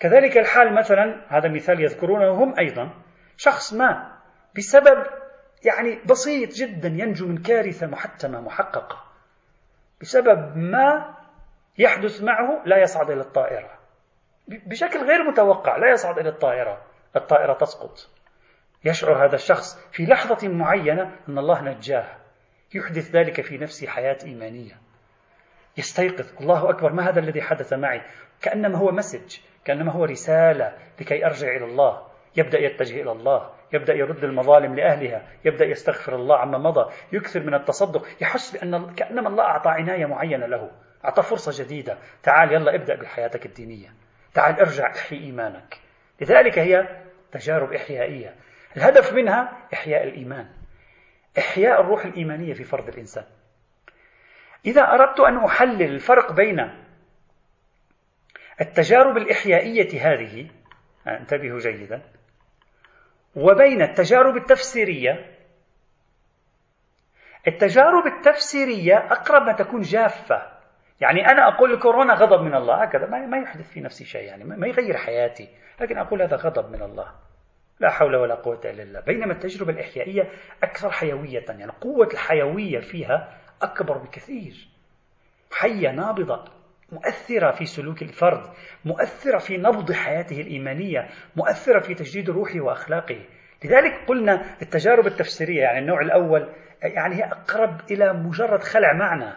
كذلك 0.00 0.38
الحال 0.38 0.74
مثلا 0.74 1.24
هذا 1.28 1.48
مثال 1.48 1.80
يذكرونه 1.80 2.30
هم 2.30 2.54
أيضا 2.58 2.90
شخص 3.36 3.72
ما 3.72 4.18
بسبب 4.56 5.06
يعني 5.64 6.00
بسيط 6.10 6.52
جدا 6.52 6.88
ينجو 6.88 7.26
من 7.26 7.38
كارثة 7.38 7.86
محتمة 7.86 8.40
محققة 8.40 9.04
بسبب 10.00 10.56
ما 10.56 11.14
يحدث 11.78 12.22
معه 12.22 12.62
لا 12.66 12.82
يصعد 12.82 13.10
إلى 13.10 13.20
الطائرة. 13.20 13.70
بشكل 14.48 14.98
غير 14.98 15.30
متوقع 15.30 15.76
لا 15.76 15.90
يصعد 15.90 16.18
إلى 16.18 16.28
الطائرة. 16.28 16.82
الطائرة 17.16 17.52
تسقط. 17.52 18.08
يشعر 18.84 19.26
هذا 19.26 19.34
الشخص 19.34 19.78
في 19.92 20.06
لحظة 20.06 20.48
معينة 20.48 21.02
أن 21.28 21.38
الله 21.38 21.62
نجاه 21.62 22.06
يحدث 22.74 23.10
ذلك 23.10 23.40
في 23.40 23.58
نفسه 23.58 23.86
حياة 23.86 24.18
إيمانية. 24.24 24.74
يستيقظ. 25.76 26.26
الله 26.40 26.70
أكبر. 26.70 26.92
ما 26.92 27.08
هذا 27.08 27.20
الذي 27.20 27.42
حدث 27.42 27.72
معي؟ 27.72 28.02
كأنما 28.42 28.78
هو 28.78 28.90
مسج 28.90 29.36
كأنما 29.64 29.92
هو 29.92 30.04
رسالة 30.04 30.76
لكي 31.00 31.26
أرجع 31.26 31.48
إلى 31.48 31.64
الله. 31.64 32.12
يبدأ 32.36 32.58
يتجه 32.58 33.02
إلى 33.02 33.12
الله 33.12 33.50
يبدأ 33.72 33.94
يرد 33.94 34.24
المظالم 34.24 34.74
لأهلها 34.74 35.22
يبدأ 35.44 35.64
يستغفر 35.64 36.14
الله 36.14 36.36
عما 36.36 36.58
مضى 36.58 36.92
يكثر 37.12 37.40
من 37.40 37.54
التصدق 37.54 38.06
يحس 38.20 38.56
بأن 38.56 38.94
كأنما 38.94 39.28
الله 39.28 39.44
أعطى 39.44 39.70
عناية 39.70 40.06
معينة 40.06 40.46
له 40.46 40.70
أعطى 41.04 41.22
فرصة 41.22 41.64
جديدة. 41.64 41.98
تعال 42.22 42.52
يلا 42.52 42.74
ابدأ 42.74 42.94
بحياتك 42.94 43.46
الدينية. 43.46 43.94
تعال 44.34 44.60
ارجع 44.60 44.90
احيي 44.90 45.24
إيمانك. 45.24 45.78
لذلك 46.20 46.58
هي 46.58 47.02
تجارب 47.32 47.72
إحيائية. 47.72 48.34
الهدف 48.76 49.12
منها 49.12 49.68
إحياء 49.74 50.04
الإيمان. 50.04 50.48
إحياء 51.38 51.80
الروح 51.80 52.04
الإيمانية 52.04 52.54
في 52.54 52.64
فرد 52.64 52.88
الإنسان. 52.88 53.24
إذا 54.66 54.82
أردت 54.82 55.20
أن 55.20 55.44
أحلل 55.44 55.82
الفرق 55.82 56.32
بين 56.32 56.60
التجارب 58.60 59.16
الإحيائية 59.16 60.12
هذه 60.12 60.50
انتبهوا 61.06 61.58
جيدا 61.58 62.02
وبين 63.36 63.82
التجارب 63.82 64.36
التفسيرية 64.36 65.32
التجارب 67.46 68.06
التفسيرية 68.06 68.96
أقرب 68.96 69.42
ما 69.42 69.52
تكون 69.52 69.80
جافة. 69.80 70.52
يعني 71.00 71.26
أنا 71.26 71.48
أقول 71.48 71.72
الكورونا 71.72 72.14
غضب 72.14 72.42
من 72.42 72.54
الله 72.54 72.82
هكذا 72.82 73.06
ما 73.06 73.38
يحدث 73.38 73.70
في 73.70 73.80
نفسي 73.80 74.04
شيء 74.04 74.22
يعني 74.22 74.44
ما 74.44 74.66
يغير 74.66 74.96
حياتي 74.96 75.48
لكن 75.80 75.98
أقول 75.98 76.22
هذا 76.22 76.36
غضب 76.36 76.70
من 76.70 76.82
الله. 76.82 77.14
لا 77.82 77.90
حول 77.90 78.16
ولا 78.16 78.34
قوة 78.34 78.60
إلا 78.64 78.84
بالله. 78.84 79.00
بينما 79.00 79.32
التجربة 79.32 79.72
الإحيائية 79.72 80.28
أكثر 80.62 80.90
حيوية 80.90 81.44
يعني 81.48 81.72
قوة 81.80 82.08
الحيوية 82.12 82.80
فيها 82.80 83.38
أكبر 83.62 83.98
بكثير. 83.98 84.68
حية 85.52 85.90
نابضة 85.90 86.44
مؤثرة 86.92 87.50
في 87.50 87.66
سلوك 87.66 88.02
الفرد 88.02 88.50
مؤثرة 88.84 89.38
في 89.38 89.56
نبض 89.56 89.92
حياته 89.92 90.40
الإيمانية 90.40 91.08
مؤثرة 91.36 91.80
في 91.80 91.94
تجديد 91.94 92.30
روحه 92.30 92.60
وأخلاقه. 92.60 93.24
لذلك 93.64 94.04
قلنا 94.08 94.62
التجارب 94.62 95.06
التفسيرية 95.06 95.60
يعني 95.60 95.78
النوع 95.78 96.00
الأول 96.00 96.52
يعني 96.82 97.14
هي 97.14 97.24
أقرب 97.24 97.80
إلى 97.90 98.12
مجرد 98.12 98.62
خلع 98.62 98.92
معنى. 98.92 99.32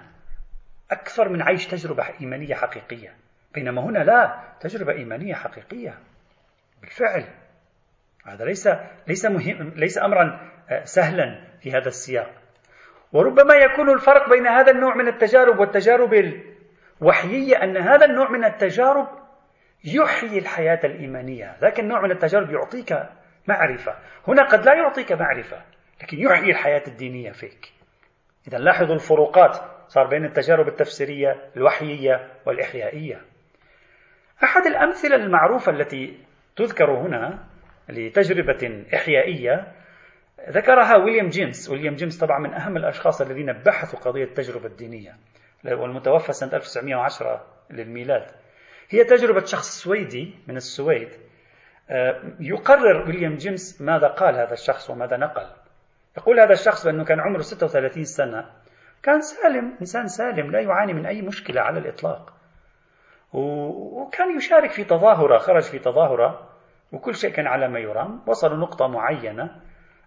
أكثر 0.91 1.29
من 1.29 1.41
عيش 1.41 1.67
تجربة 1.67 2.03
إيمانية 2.21 2.55
حقيقية. 2.55 3.15
بينما 3.53 3.81
هنا 3.81 3.99
لا 3.99 4.39
تجربة 4.59 4.93
إيمانية 4.93 5.33
حقيقية. 5.33 5.99
بالفعل. 6.81 7.25
هذا 8.25 8.45
ليس 8.45 8.69
ليس 9.07 9.25
مهم 9.25 9.73
ليس 9.75 9.97
امرا 9.97 10.39
آه، 10.69 10.83
سهلا 10.83 11.41
في 11.61 11.71
هذا 11.71 11.87
السياق 11.87 12.31
وربما 13.13 13.55
يكون 13.55 13.89
الفرق 13.89 14.29
بين 14.29 14.47
هذا 14.47 14.71
النوع 14.71 14.95
من 14.95 15.07
التجارب 15.07 15.59
والتجارب 15.59 16.13
الوحيية 17.01 17.63
أن 17.63 17.77
هذا 17.77 18.05
النوع 18.05 18.29
من 18.31 18.45
التجارب 18.45 19.07
يحيي 19.85 20.39
الحياة 20.39 20.79
الإيمانية، 20.83 21.57
ذاك 21.61 21.79
النوع 21.79 22.01
من 22.01 22.11
التجارب 22.11 22.49
يعطيك 22.51 22.93
معرفة، 23.47 23.95
هنا 24.27 24.43
قد 24.43 24.65
لا 24.65 24.73
يعطيك 24.73 25.11
معرفة، 25.11 25.61
لكن 26.01 26.17
يحيي 26.19 26.51
الحياة 26.51 26.83
الدينية 26.87 27.31
فيك. 27.31 27.71
اذا 28.47 28.57
لاحظوا 28.57 28.95
الفروقات 28.95 29.57
صار 29.87 30.07
بين 30.07 30.25
التجارب 30.25 30.67
التفسيرية 30.67 31.49
الوحيية 31.57 32.27
والإحيائية. 32.45 33.21
أحد 34.43 34.65
الأمثلة 34.65 35.15
المعروفة 35.15 35.71
التي 35.71 36.17
تذكر 36.55 36.91
هنا 36.91 37.39
لتجربة 37.89 38.85
إحيائية. 38.93 39.71
ذكرها 40.49 40.95
ويليام 40.95 41.29
جيمس. 41.29 41.69
ويليام 41.69 41.95
جيمس 41.95 42.17
طبعا 42.17 42.39
من 42.39 42.53
أهم 42.53 42.77
الأشخاص 42.77 43.21
الذين 43.21 43.53
بحثوا 43.53 43.99
قضية 43.99 44.23
التجربة 44.23 44.65
الدينية 44.65 45.15
والمتوفى 45.65 46.33
سنة 46.33 46.53
1910 46.53 47.45
للميلاد. 47.69 48.31
هي 48.89 49.03
تجربة 49.03 49.45
شخص 49.45 49.83
سويدي 49.83 50.35
من 50.47 50.57
السويد. 50.57 51.09
آه، 51.89 52.21
يقرر 52.39 53.07
ويليام 53.07 53.35
جيمس 53.35 53.81
ماذا 53.81 54.07
قال 54.07 54.35
هذا 54.35 54.53
الشخص 54.53 54.89
وماذا 54.89 55.17
نقل. 55.17 55.47
يقول 56.17 56.39
هذا 56.39 56.53
الشخص 56.53 56.85
بأنه 56.85 57.03
كان 57.05 57.19
عمره 57.19 57.41
36 57.41 58.03
سنة. 58.03 58.51
كان 59.03 59.21
سالم 59.21 59.77
إنسان 59.81 60.07
سالم 60.07 60.51
لا 60.51 60.59
يعاني 60.59 60.93
من 60.93 61.05
أي 61.05 61.21
مشكلة 61.21 61.61
على 61.61 61.79
الإطلاق. 61.79 62.33
وكان 63.33 64.37
يشارك 64.37 64.71
في 64.71 64.83
تظاهرة 64.83 65.37
خرج 65.37 65.61
في 65.63 65.79
تظاهرة. 65.79 66.54
وكل 66.91 67.15
شيء 67.15 67.31
كان 67.31 67.47
على 67.47 67.67
ما 67.67 67.79
يرام. 67.79 68.21
وصلوا 68.27 68.57
نقطة 68.57 68.87
معينة. 68.87 69.61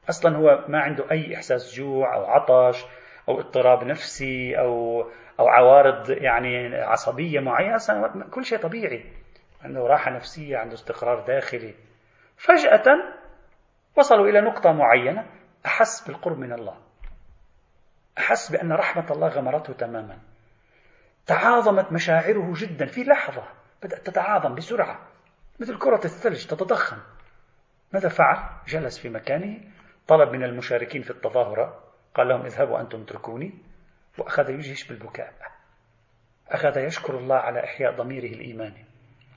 أصلا 0.08 0.36
هو 0.36 0.64
ما 0.68 0.80
عنده 0.80 1.10
أي 1.10 1.36
إحساس 1.36 1.74
جوع 1.74 2.14
أو 2.14 2.24
عطش 2.24 2.84
أو 3.28 3.40
اضطراب 3.40 3.84
نفسي 3.84 4.58
أو 4.58 5.02
أو 5.40 5.48
عوارض 5.48 6.10
يعني 6.10 6.76
عصبية 6.76 7.40
معينة. 7.40 7.74
أصلا 7.74 8.24
كل 8.30 8.44
شيء 8.44 8.58
طبيعي. 8.58 9.04
عنده 9.64 9.80
راحة 9.80 10.10
نفسية 10.10 10.56
عنده 10.56 10.74
استقرار 10.74 11.26
داخلي. 11.26 11.74
فجأة 12.36 12.84
وصلوا 13.96 14.28
إلى 14.28 14.40
نقطة 14.40 14.72
معينة. 14.72 15.26
أحس 15.66 16.06
بالقرب 16.06 16.38
من 16.38 16.52
الله. 16.52 16.76
أحس 18.18 18.52
بأن 18.52 18.72
رحمة 18.72 19.06
الله 19.10 19.28
غمرته 19.28 19.72
تماما. 19.72 20.18
تعاظمت 21.26 21.92
مشاعره 21.92 22.52
جدا 22.56 22.86
في 22.86 23.04
لحظة. 23.04 23.42
بدأت 23.82 24.06
تتعاظم 24.06 24.54
بسرعة. 24.54 24.98
مثل 25.60 25.78
كرة 25.78 26.00
الثلج 26.04 26.46
تتضخم. 26.46 26.96
ماذا 27.94 28.08
فعل؟ 28.08 28.36
جلس 28.68 28.98
في 28.98 29.08
مكانه. 29.08 29.60
طلب 30.06 30.28
من 30.28 30.44
المشاركين 30.44 31.02
في 31.02 31.10
التظاهرة. 31.10 31.84
قال 32.14 32.28
لهم 32.28 32.44
اذهبوا 32.44 32.80
أنتم 32.80 33.02
اتركوني. 33.02 33.54
وأخذ 34.18 34.50
يجهش 34.50 34.88
بالبكاء. 34.88 35.34
أخذ 36.48 36.78
يشكر 36.78 37.18
الله 37.18 37.36
على 37.36 37.64
إحياء 37.64 37.96
ضميره 37.96 38.34
الإيماني 38.34 38.84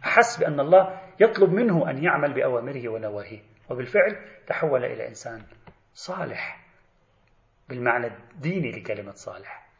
أحس 0.03 0.39
بأن 0.39 0.59
الله 0.59 1.01
يطلب 1.19 1.49
منه 1.49 1.89
أن 1.89 2.03
يعمل 2.03 2.33
بأوامره 2.33 2.89
ونواهيه. 2.89 3.41
وبالفعل 3.69 4.15
تحول 4.47 4.85
إلى 4.85 5.07
إنسان 5.07 5.43
صالح. 5.93 6.65
بالمعنى 7.69 8.07
الديني 8.07 8.71
لكلمة 8.71 9.11
صالح. 9.11 9.70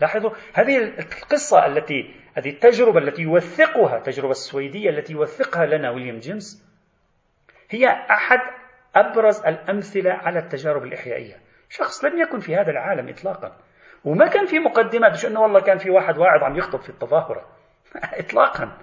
لاحظوا 0.00 0.30
هذه 0.54 0.78
القصة 0.78 1.66
التي 1.66 2.14
هذه 2.34 2.50
التجربة 2.50 2.98
التي 2.98 3.22
يوثقها 3.22 3.96
التجربة 3.96 4.30
السويدية 4.30 4.90
التي 4.90 5.12
يوثقها 5.12 5.66
لنا 5.66 5.90
ويليام 5.90 6.18
جيمس 6.18 6.66
هي 7.70 7.88
أحد 7.88 8.40
أبرز 8.94 9.40
الأمثلة 9.40 10.12
على 10.12 10.38
التجارب 10.38 10.82
الإحيائية. 10.82 11.40
شخص 11.68 12.04
لم 12.04 12.20
يكن 12.20 12.40
في 12.40 12.56
هذا 12.56 12.70
العالم 12.70 13.08
إطلاقا 13.08 13.56
وما 14.04 14.28
كان 14.28 14.46
في 14.46 14.58
مقدمات 14.58 15.12
مش 15.12 15.26
أنه 15.26 15.40
والله 15.40 15.60
كان 15.60 15.78
في 15.78 15.90
واحد 15.90 16.18
واعظ 16.18 16.42
عم 16.42 16.56
يخطب 16.56 16.80
في 16.80 16.90
التظاهرة. 16.90 17.46
اطلاقا. 18.22 18.78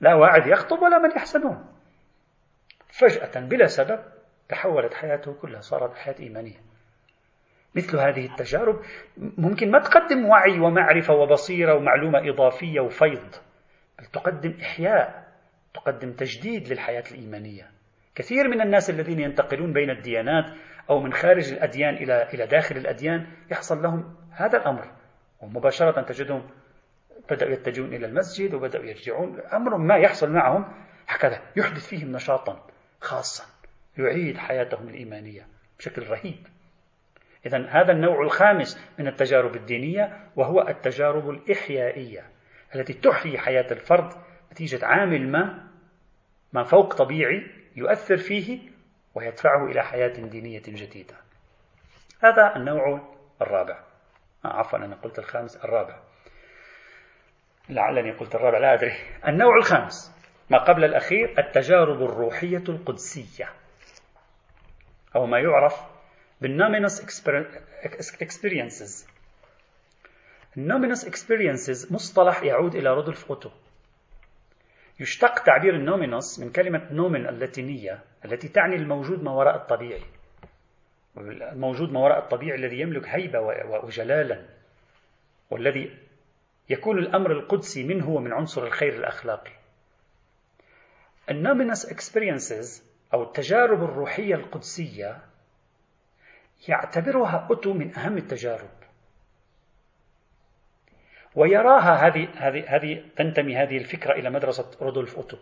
لا 0.00 0.14
واعظ 0.14 0.48
يخطب 0.48 0.82
ولا 0.82 0.98
من 0.98 1.10
يحسنون. 1.10 1.66
فجأة 2.88 3.40
بلا 3.40 3.66
سبب 3.66 4.00
تحولت 4.48 4.94
حياته 4.94 5.32
كلها 5.32 5.60
صارت 5.60 5.96
حياة 5.96 6.16
إيمانية. 6.20 6.69
مثل 7.74 7.98
هذه 7.98 8.26
التجارب 8.26 8.80
ممكن 9.16 9.70
ما 9.70 9.78
تقدم 9.78 10.24
وعي 10.24 10.60
ومعرفة 10.60 11.14
وبصيرة 11.14 11.74
ومعلومة 11.74 12.18
إضافية 12.30 12.80
وفيض 12.80 13.34
بل 13.98 14.04
تقدم 14.06 14.54
إحياء 14.62 15.30
تقدم 15.74 16.12
تجديد 16.12 16.68
للحياة 16.68 17.04
الإيمانية. 17.10 17.70
كثير 18.14 18.48
من 18.48 18.60
الناس 18.60 18.90
الذين 18.90 19.20
ينتقلون 19.20 19.72
بين 19.72 19.90
الديانات 19.90 20.44
أو 20.90 21.00
من 21.00 21.12
خارج 21.12 21.52
الأديان 21.52 21.94
إلى 21.94 22.22
إلى 22.22 22.46
داخل 22.46 22.76
الأديان 22.76 23.26
يحصل 23.50 23.82
لهم 23.82 24.16
هذا 24.32 24.58
الأمر. 24.58 24.84
ومباشرة 25.40 26.02
تجدهم 26.02 26.50
بدأوا 27.30 27.52
يتجهون 27.52 27.94
إلى 27.94 28.06
المسجد 28.06 28.54
وبدأوا 28.54 28.84
يرجعون. 28.84 29.40
أمر 29.40 29.76
ما 29.76 29.96
يحصل 29.96 30.32
معهم 30.32 30.64
هكذا 31.08 31.40
يحدث 31.56 31.88
فيهم 31.88 32.12
نشاطا 32.12 32.66
خاصا 33.00 33.44
يعيد 33.98 34.38
حياتهم 34.38 34.88
الإيمانية 34.88 35.46
بشكل 35.78 36.02
رهيب. 36.02 36.46
إذا 37.46 37.66
هذا 37.68 37.92
النوع 37.92 38.22
الخامس 38.22 38.90
من 38.98 39.08
التجارب 39.08 39.56
الدينية 39.56 40.26
وهو 40.36 40.68
التجارب 40.68 41.30
الإحيائية 41.30 42.30
التي 42.74 42.92
تحيي 42.92 43.38
حياة 43.38 43.66
الفرد 43.72 44.12
نتيجة 44.52 44.86
عامل 44.86 45.28
ما 45.28 45.68
ما 46.52 46.64
فوق 46.64 46.94
طبيعي 46.94 47.46
يؤثر 47.76 48.16
فيه 48.16 48.70
ويدفعه 49.14 49.66
إلى 49.66 49.82
حياة 49.82 50.08
دينية 50.08 50.62
جديدة. 50.68 51.14
هذا 52.22 52.56
النوع 52.56 53.14
الرابع. 53.42 53.80
آه 54.44 54.48
عفوا 54.48 54.78
أنا 54.78 54.94
قلت 54.94 55.18
الخامس 55.18 55.56
الرابع. 55.56 56.00
لعلني 57.68 58.12
قلت 58.12 58.34
الرابع 58.34 58.58
لا 58.58 58.74
أدري. 58.74 58.92
النوع 59.28 59.56
الخامس 59.56 60.16
ما 60.50 60.58
قبل 60.58 60.84
الأخير 60.84 61.38
التجارب 61.38 62.02
الروحية 62.02 62.64
القدسية 62.68 63.48
أو 65.16 65.26
ما 65.26 65.38
يعرف 65.38 65.89
بال 66.40 66.52
numinous 66.52 67.00
experiences. 68.22 69.06
ال 70.56 70.62
numinous 70.62 71.08
experiences 71.08 71.92
مصطلح 71.92 72.42
يعود 72.42 72.74
إلى 72.74 72.90
رودولف 72.94 73.28
أوتو. 73.28 73.50
يشتق 75.00 75.42
تعبير 75.42 75.74
ال 75.74 75.81
numinous 75.81 76.38
من 76.38 76.52
كلمة 76.52 76.92
numen 76.92 77.28
اللاتينية 77.28 78.04
التي 78.24 78.48
تعني 78.48 78.76
الموجود 78.76 79.22
ما 79.22 79.30
وراء 79.32 79.56
الطبيعي. 79.56 80.02
الموجود 81.16 81.92
ما 81.92 82.00
وراء 82.00 82.18
الطبيعي 82.18 82.58
الذي 82.58 82.80
يملك 82.80 83.08
هيبة 83.08 83.40
وجلالا 83.84 84.46
والذي 85.50 85.98
يكون 86.70 86.98
الأمر 86.98 87.32
القدسي 87.32 87.84
منه 87.84 88.10
ومن 88.10 88.32
عنصر 88.32 88.66
الخير 88.66 88.94
الأخلاقي. 88.94 89.52
النومينوس 91.30 91.86
experiences 91.86 92.82
أو 93.14 93.22
التجارب 93.22 93.84
الروحية 93.84 94.34
القدسية 94.34 95.29
يعتبرها 96.68 97.46
أوتو 97.50 97.72
من 97.72 97.96
أهم 97.96 98.16
التجارب. 98.16 98.70
ويراها 101.34 102.06
هذه 102.06 102.28
هذه 102.36 102.76
هذه 102.76 103.04
تنتمي 103.16 103.56
هذه 103.56 103.76
الفكرة 103.76 104.12
إلى 104.12 104.30
مدرسة 104.30 104.70
رودولف 104.82 105.16
أوتو. 105.16 105.36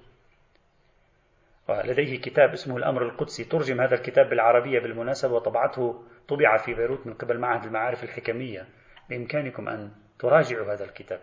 ولديه 1.68 2.20
كتاب 2.20 2.52
اسمه 2.52 2.76
الأمر 2.76 3.02
القدسي. 3.02 3.44
ترجم 3.44 3.80
هذا 3.80 3.94
الكتاب 3.94 4.28
بالعربية 4.28 4.80
بالمناسبة 4.80 5.32
وطبعته 5.32 6.04
طبع 6.28 6.56
في 6.56 6.74
بيروت 6.74 7.06
من 7.06 7.14
قبل 7.14 7.38
معهد 7.38 7.64
المعارف 7.64 8.04
الحكمية. 8.04 8.66
بإمكانكم 9.10 9.68
أن 9.68 9.90
تراجعوا 10.18 10.72
هذا 10.72 10.84
الكتاب. 10.84 11.20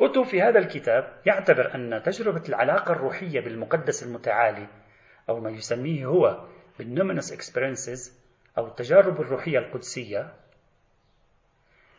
أوتو 0.00 0.24
في 0.24 0.42
هذا 0.42 0.58
الكتاب 0.58 1.12
يعتبر 1.26 1.74
أن 1.74 2.02
تجربة 2.02 2.42
العلاقة 2.48 2.92
الروحية 2.92 3.40
بالمقدس 3.40 4.02
المتعالي 4.02 4.66
أو 5.28 5.40
ما 5.40 5.50
يسميه 5.50 6.06
هو 6.06 6.44
بال 6.78 6.89
numinous 6.89 7.32
experiences 7.32 8.18
أو 8.58 8.66
التجارب 8.66 9.20
الروحية 9.20 9.58
القدسية 9.58 10.32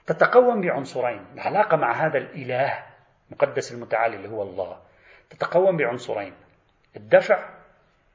تتقوم 0.06 0.62
بعنصرين 0.62 1.26
العلاقة 1.34 1.78
مع 1.78 2.06
هذا 2.06 2.18
الإله 2.18 2.86
المقدس 3.30 3.74
المتعالي 3.74 4.16
اللي 4.16 4.30
هو 4.30 4.42
الله 4.44 4.82
تتقوم 5.30 5.78
بعنصرين 5.78 6.34
الدفع 6.96 7.50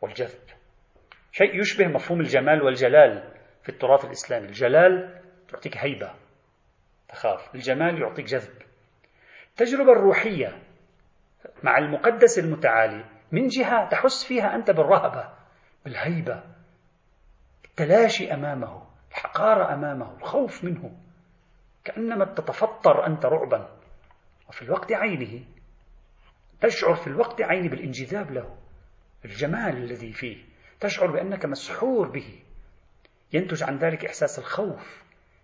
والجذب. 0.00 0.40
شيء 1.32 1.60
يشبه 1.60 1.86
مفهوم 1.86 2.20
الجمال 2.20 2.62
والجلال 2.62 3.32
في 3.62 3.68
التراث 3.68 4.04
الإسلامي. 4.04 4.46
الجلال 4.46 5.20
تعطيك 5.48 5.76
هيبة 5.76 6.14
تخاف. 7.08 7.54
الجمال 7.54 8.02
يعطيك 8.02 8.24
جذب. 8.24 8.62
التجربة 9.50 9.92
الروحية 9.92 10.62
مع 11.62 11.78
المقدس 11.78 12.38
المتعالي 12.38 13.04
من 13.32 13.46
جهة 13.46 13.88
تحس 13.88 14.24
فيها 14.24 14.54
أنت 14.54 14.70
بالرهبة 14.70 15.28
بالهيبة. 15.84 16.53
التلاشي 17.74 18.34
أمامه 18.34 18.82
الحقارة 19.10 19.74
أمامه 19.74 20.16
الخوف 20.16 20.64
منه. 20.64 20.96
كأنما 21.84 22.24
تتفطر 22.24 23.06
أنت 23.06 23.26
رعبا. 23.26 23.68
وفي 24.48 24.62
الوقت 24.62 24.92
عينه 24.92 25.44
تشعر 26.60 26.94
في 26.94 27.06
الوقت 27.06 27.42
عينه 27.42 27.68
بالانجذاب 27.68 28.30
له 28.30 28.56
الجمال 29.24 29.76
الذي 29.76 30.12
فيه 30.12 30.44
تشعر 30.80 31.10
بأنك 31.10 31.46
مسحور 31.46 32.08
به. 32.08 32.42
ينتج 33.32 33.62
عن 33.62 33.78
ذلك 33.78 34.04
إحساس 34.04 34.38
الخوف 34.38 35.02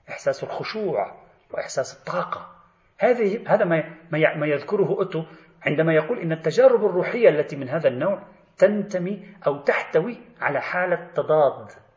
إحساس 0.08 0.44
الخشوع 0.44 1.16
وإحساس 1.50 1.98
الطاقة. 1.98 2.56
هذه 2.98 3.54
هذا 3.54 3.64
ما 3.64 3.96
ما 4.36 4.46
يذكره 4.46 4.88
أوتو 4.88 5.24
عندما 5.62 5.94
يقول 5.94 6.18
إن 6.18 6.32
التجارب 6.32 6.84
الروحية 6.84 7.28
التي 7.28 7.56
من 7.56 7.68
هذا 7.68 7.88
النوع 7.88 8.22
تنتمي 8.58 9.34
أو 9.46 9.62
تحتوي 9.62 10.20
على 10.40 10.60
حالة 10.60 11.10
تضاد. 11.14 11.89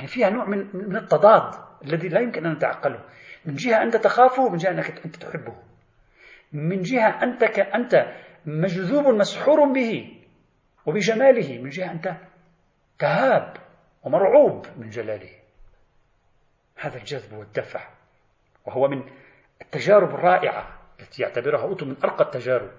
يعني 0.00 0.12
فيها 0.12 0.30
نوع 0.30 0.44
من 0.44 0.58
من 0.72 0.96
التضاد 0.96 1.54
الذي 1.84 2.08
لا 2.08 2.20
يمكن 2.20 2.46
أن 2.46 2.52
نتعقله 2.52 3.04
من 3.44 3.54
جهة 3.54 3.82
أنت 3.82 3.96
تخافه 3.96 4.42
ومن 4.42 4.56
جهة 4.56 4.70
أنك 4.70 5.04
أنت 5.04 5.16
تحبه. 5.16 5.56
من 6.52 6.82
جهة 6.82 7.22
أنت 7.22 7.42
أنت 7.58 8.14
مجذوب 8.46 9.06
مسحور 9.06 9.72
به 9.72 10.22
وبجماله. 10.86 11.58
من 11.58 11.70
جهة 11.70 11.92
أنت 11.92 12.14
تهاب 12.98 13.56
ومرعوب 14.02 14.66
من 14.76 14.88
جلاله. 14.88 15.30
هذا 16.76 16.98
الجذب 16.98 17.32
والدفع 17.32 17.88
وهو 18.66 18.88
من 18.88 19.02
التجارب 19.62 20.14
الرائعة 20.14 20.78
التي 21.00 21.22
يعتبرها 21.22 21.62
أوتو 21.62 21.86
من 21.86 21.96
أرقى 22.04 22.24
التجارب. 22.24 22.70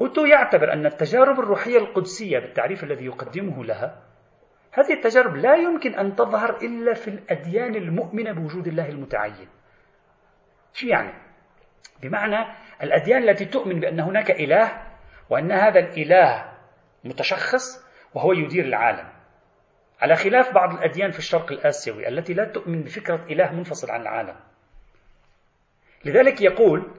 أوتو 0.00 0.24
يعتبر 0.24 0.72
أن 0.72 0.86
التجارب 0.86 1.40
الروحية 1.40 1.78
القدسية 1.78 2.38
بالتعريف 2.38 2.84
الذي 2.84 3.04
يقدمه 3.04 3.64
لها 3.64 4.09
هذه 4.72 4.92
التجارب 4.92 5.36
لا 5.36 5.54
يمكن 5.54 5.94
أن 5.94 6.16
تظهر 6.16 6.56
إلا 6.56 6.94
في 6.94 7.08
الأديان 7.08 7.74
المؤمنة 7.74 8.32
بوجود 8.32 8.66
الله 8.66 8.88
المتعين. 8.88 9.48
شو 10.72 10.86
يعني؟ 10.86 11.12
بمعنى 12.02 12.54
الأديان 12.82 13.28
التي 13.28 13.44
تؤمن 13.44 13.80
بأن 13.80 14.00
هناك 14.00 14.30
إله 14.30 14.82
وأن 15.30 15.52
هذا 15.52 15.78
الإله 15.78 16.52
متشخص 17.04 17.86
وهو 18.14 18.32
يدير 18.32 18.64
العالم. 18.64 19.08
على 20.00 20.16
خلاف 20.16 20.54
بعض 20.54 20.74
الأديان 20.74 21.10
في 21.10 21.18
الشرق 21.18 21.52
الآسيوي 21.52 22.08
التي 22.08 22.34
لا 22.34 22.44
تؤمن 22.44 22.82
بفكرة 22.82 23.26
إله 23.30 23.52
منفصل 23.52 23.90
عن 23.90 24.00
العالم. 24.00 24.36
لذلك 26.04 26.40
يقول 26.40 26.90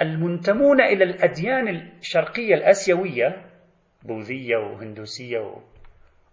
المنتمون 0.00 0.80
إلى 0.80 1.04
الأديان 1.04 1.68
الشرقية 1.68 2.54
الآسيوية 2.54 3.44
بوذية 4.02 4.56
وهندوسية 4.56 5.54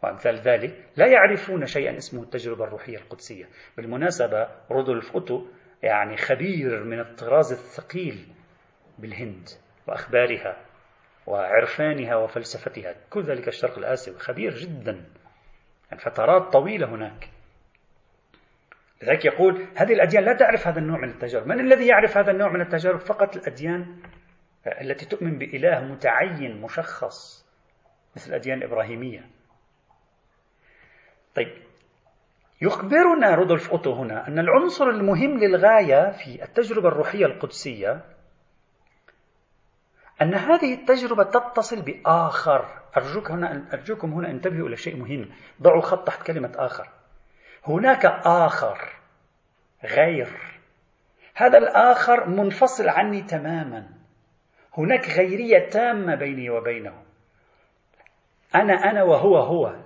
وأمثال 0.05 0.35
ذلك 0.35 0.85
لا 0.95 1.07
يعرفون 1.07 1.65
شيئا 1.65 1.97
اسمه 1.97 2.23
التجربة 2.23 2.63
الروحية 2.63 2.97
القدسية. 2.97 3.45
بالمناسبة 3.77 4.47
رودولف 4.71 5.11
أوتو 5.13 5.45
يعني 5.83 6.17
خبير 6.17 6.83
من 6.83 6.99
الطراز 6.99 7.51
الثقيل 7.51 8.27
بالهند 8.99 9.49
وأخبارها 9.87 10.57
وعرفانها 11.27 12.15
وفلسفتها. 12.15 12.95
كل 13.09 13.21
ذلك 13.21 13.47
الشرق 13.47 13.77
الآسيوي 13.77 14.19
خبير 14.19 14.55
جدا. 14.55 15.05
يعني 15.91 16.03
فترات 16.03 16.53
طويلة 16.53 16.87
هناك. 16.89 17.29
لذلك 19.03 19.25
يقول 19.25 19.67
هذه 19.75 19.93
الأديان 19.93 20.23
لا 20.23 20.33
تعرف 20.33 20.67
هذا 20.67 20.79
النوع 20.79 20.97
من 20.97 21.09
التجارب. 21.09 21.47
من 21.47 21.59
الذي 21.59 21.87
يعرف 21.87 22.17
هذا 22.17 22.31
النوع 22.31 22.51
من 22.51 22.61
التجارب؟ 22.61 22.99
فقط 22.99 23.35
الأديان 23.35 23.97
التي 24.81 25.05
تؤمن 25.05 25.37
بإله 25.37 25.83
متعين 25.83 26.61
مشخص 26.61 27.45
مثل 28.15 28.29
الأديان 28.29 28.57
الإبراهيمية. 28.57 29.34
طيب. 31.35 31.53
يخبرنا 32.61 33.35
رودولف 33.35 33.71
أوتو 33.71 33.93
هنا 33.93 34.27
أن 34.27 34.39
العنصر 34.39 34.89
المهم 34.89 35.37
للغاية 35.37 36.11
في 36.11 36.43
التجربة 36.43 36.87
الروحية 36.87 37.25
القدسية 37.25 38.01
أن 40.21 40.33
هذه 40.33 40.73
التجربة 40.73 41.23
تتصل 41.23 41.81
بآخر. 41.81 42.65
أرجوك 42.97 43.31
هنا 43.31 43.67
أرجوكم 43.73 44.13
هنا 44.13 44.31
انتبهوا 44.31 44.67
إلى 44.67 44.77
شيء 44.77 44.95
مهم. 44.95 45.29
ضعوا 45.61 45.81
خط 45.81 46.07
تحت 46.07 46.23
كلمة 46.23 46.51
آخر. 46.55 46.89
هناك 47.67 48.05
آخر 48.25 48.77
غير. 49.83 50.27
هذا 51.35 51.57
الآخر 51.57 52.29
منفصل 52.29 52.89
عني 52.89 53.21
تماما. 53.21 53.89
هناك 54.77 55.09
غيرية 55.09 55.69
تامة 55.69 56.15
بيني 56.15 56.49
وبينه. 56.49 57.03
أنا 58.55 58.73
أنا 58.73 59.03
وهو 59.03 59.37
هو. 59.37 59.84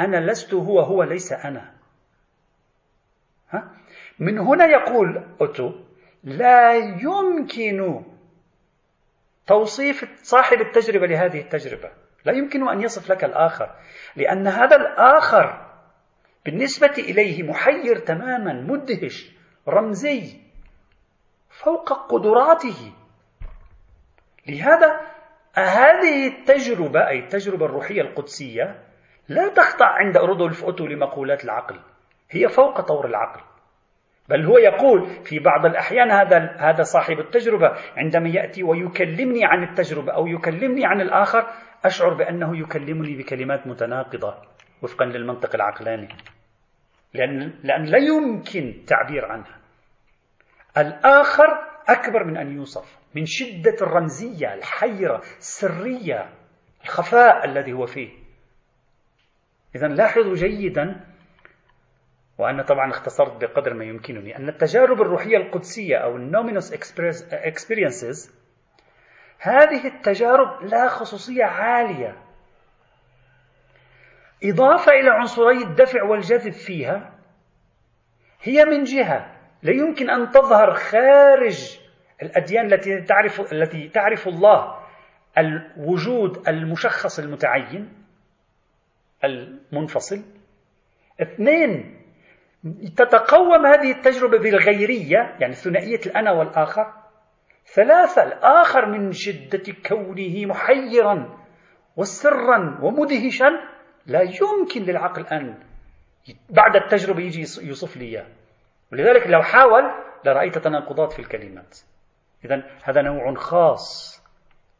أنا 0.00 0.30
لست 0.30 0.54
هو 0.54 0.80
هو 0.80 1.02
ليس 1.02 1.32
أنا. 1.32 1.72
ها؟ 3.50 3.70
من 4.18 4.38
هنا 4.38 4.66
يقول 4.66 5.36
أوتو 5.40 5.72
لا 6.24 6.72
يمكن 6.74 8.04
توصيف 9.46 10.04
صاحب 10.22 10.60
التجربة 10.60 11.06
لهذه 11.06 11.40
التجربة. 11.40 11.90
لا 12.24 12.32
يمكن 12.32 12.68
أن 12.68 12.80
يصف 12.80 13.10
لك 13.10 13.24
الآخر 13.24 13.76
لأن 14.16 14.46
هذا 14.46 14.76
الآخر 14.76 15.72
بالنسبة 16.44 16.94
إليه 16.98 17.42
محير 17.42 17.98
تماما 17.98 18.52
مدهش 18.52 19.32
رمزي 19.68 20.40
فوق 21.50 21.92
قدراته. 22.12 22.92
لهذا 24.46 25.00
هذه 25.54 26.26
التجربة 26.26 27.08
أي 27.08 27.18
التجربة 27.18 27.66
الروحية 27.66 28.00
القدسية 28.00 28.91
لا 29.34 29.48
تخضع 29.48 29.86
عند 29.86 30.16
رودولف 30.16 30.64
أوتو 30.64 30.86
لمقولات 30.86 31.44
العقل. 31.44 31.80
هي 32.30 32.48
فوق 32.48 32.80
طور 32.80 33.06
العقل. 33.06 33.40
بل 34.28 34.46
هو 34.46 34.58
يقول 34.58 35.06
في 35.24 35.38
بعض 35.38 35.66
الأحيان 35.66 36.10
هذا 36.10 36.56
هذا 36.58 36.82
صاحب 36.82 37.18
التجربة 37.18 37.72
عندما 37.96 38.28
يأتي 38.28 38.62
ويكلمني 38.62 39.44
عن 39.44 39.62
التجربة 39.62 40.12
أو 40.12 40.26
يكلمني 40.26 40.86
عن 40.86 41.00
الآخر 41.00 41.46
أشعر 41.84 42.14
بأنه 42.14 42.58
يكلمني 42.58 43.16
بكلمات 43.16 43.66
متناقضة 43.66 44.34
وفقا 44.82 45.04
للمنطق 45.04 45.54
العقلاني. 45.54 46.08
لأن, 47.14 47.52
لأن 47.64 47.84
لا 47.84 47.98
يمكن 47.98 48.84
تعبير 48.86 49.24
عنها. 49.24 49.58
الآخر 50.78 51.48
أكبر 51.88 52.24
من 52.24 52.36
أن 52.36 52.56
يوصف 52.56 52.98
من 53.14 53.22
شدة 53.26 53.76
الرمزية 53.82 54.54
الحيرة 54.54 55.18
السرية 55.18 56.28
الخفاء 56.84 57.44
الذي 57.44 57.72
هو 57.72 57.86
فيه. 57.86 58.21
إذا 59.76 59.88
لاحظوا 59.88 60.34
جيدا 60.34 61.00
وأنا 62.38 62.62
طبعا 62.62 62.90
اختصرت 62.90 63.44
بقدر 63.44 63.74
ما 63.74 63.84
يمكنني 63.84 64.36
أن 64.36 64.48
التجارب 64.48 65.02
الروحية 65.02 65.36
القدسية 65.36 65.96
أو 65.96 66.16
النومينوس 66.16 66.74
experiences 67.32 68.30
هذه 69.38 69.86
التجارب 69.86 70.62
لها 70.62 70.88
خصوصية 70.88 71.44
عالية. 71.44 72.16
إضافة 74.44 74.92
إلى 74.92 75.10
عنصري 75.10 75.62
الدفع 75.62 76.02
والجذب 76.02 76.52
فيها 76.52 77.18
هي 78.42 78.64
من 78.64 78.84
جهة 78.84 79.36
لا 79.62 79.72
يمكن 79.72 80.10
أن 80.10 80.30
تظهر 80.30 80.74
خارج 80.74 81.78
الأديان 82.22 82.72
التي 82.72 83.00
تعرف 83.02 83.52
التي 83.52 83.88
تعرف 83.88 84.28
الله 84.28 84.78
الوجود 85.38 86.48
المشخص 86.48 87.18
المتعين. 87.18 88.01
المنفصل. 89.24 90.22
اثنين 91.22 91.98
تتقوم 92.96 93.66
هذه 93.66 93.90
التجربة 93.90 94.38
بالغيرية 94.38 95.36
يعني 95.40 95.52
ثنائية 95.52 96.00
الأنا 96.06 96.32
والآخر. 96.32 96.92
ثلاثة 97.74 98.22
الآخر 98.22 98.86
من 98.86 99.12
شدة 99.12 99.74
كونه 99.88 100.46
محيرا 100.46 101.38
وسرا 101.96 102.78
ومدهشا 102.82 103.50
لا 104.06 104.20
يمكن 104.22 104.82
للعقل 104.82 105.26
أن 105.26 105.58
بعد 106.50 106.76
التجربة 106.76 107.20
يجي 107.20 107.66
يوصف 107.66 107.96
لي 107.96 108.04
إياه. 108.04 108.26
ولذلك 108.92 109.26
لو 109.26 109.42
حاول 109.42 109.82
لرأيت 110.24 110.58
تناقضات 110.58 111.12
في 111.12 111.18
الكلمات. 111.18 111.78
إذا 112.44 112.62
هذا 112.84 113.02
نوع 113.02 113.34
خاص 113.34 114.18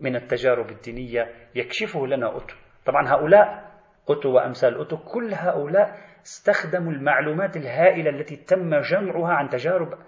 من 0.00 0.16
التجارب 0.16 0.70
الدينية 0.70 1.34
يكشفه 1.54 2.06
لنا 2.06 2.32
أوتو 2.32 2.54
طبعا 2.86 3.08
هؤلاء 3.08 3.71
أوتو 4.08 4.28
وأمثال 4.28 4.74
أوتو 4.74 4.96
كل 4.96 5.34
هؤلاء 5.34 5.98
استخدموا 6.26 6.92
المعلومات 6.92 7.56
الهائلة 7.56 8.10
التي 8.10 8.36
تم 8.36 8.80
جمعها 8.80 9.32
عن 9.32 9.48
تجارب 9.48 9.98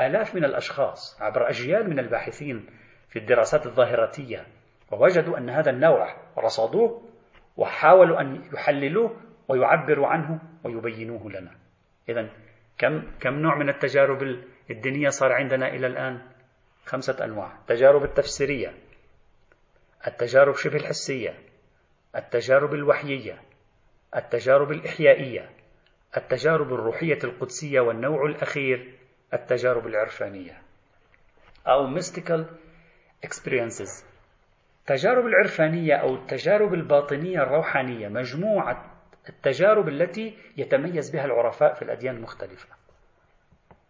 آلاف 0.00 0.34
من 0.34 0.44
الأشخاص 0.44 1.22
عبر 1.22 1.48
أجيال 1.48 1.90
من 1.90 1.98
الباحثين 1.98 2.66
في 3.08 3.18
الدراسات 3.18 3.66
الظاهراتية. 3.66 4.46
ووجدوا 4.92 5.38
أن 5.38 5.50
هذا 5.50 5.70
النوع 5.70 6.16
رصدوه 6.38 7.08
وحاولوا 7.56 8.20
أن 8.20 8.42
يحللوه 8.54 9.16
ويعبروا 9.48 10.06
عنه 10.06 10.40
ويبينوه 10.64 11.30
لنا. 11.30 11.50
إذا 12.08 12.28
كم 12.78 13.02
كم 13.20 13.34
نوع 13.34 13.58
من 13.58 13.68
التجارب 13.68 14.22
الدينية 14.70 15.08
صار 15.08 15.32
عندنا 15.32 15.68
إلى 15.68 15.86
الآن؟ 15.86 16.22
خمسة 16.84 17.24
أنواع. 17.24 17.52
التجارب 17.60 18.04
التفسيرية 18.04 18.74
التجارب 20.06 20.54
شبه 20.54 20.76
الحسية 20.76 21.51
التجارب 22.16 22.74
الوحيية 22.74 23.42
التجارب 24.16 24.72
الإحيائية 24.72 25.50
التجارب 26.16 26.72
الروحية 26.72 27.18
القدسية 27.24 27.80
والنوع 27.80 28.26
الأخير 28.26 28.98
التجارب 29.34 29.86
العرفانية. 29.86 30.62
أو 31.66 31.94
mystical 31.96 32.44
experiences. 33.26 34.04
التجارب 34.80 35.26
العرفانية 35.26 35.94
أو 35.94 36.14
التجارب 36.14 36.74
الباطنية 36.74 37.42
الروحانية 37.42 38.08
مجموعة 38.08 38.92
التجارب 39.28 39.88
التي 39.88 40.38
يتميز 40.56 41.10
بها 41.10 41.24
العرفاء 41.24 41.74
في 41.74 41.82
الأديان 41.82 42.16
المختلفة. 42.16 42.68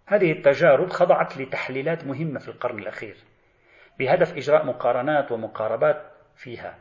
هذه 0.06 0.32
التجارب 0.32 0.88
خضعت 0.88 1.38
لتحليلات 1.38 2.04
مهمة 2.04 2.38
في 2.38 2.48
القرن 2.48 2.78
الأخير 2.78 3.16
بهدف 3.98 4.32
إجراء 4.36 4.66
مقارنات 4.66 5.32
ومقاربات 5.32 6.12
فيها. 6.36 6.78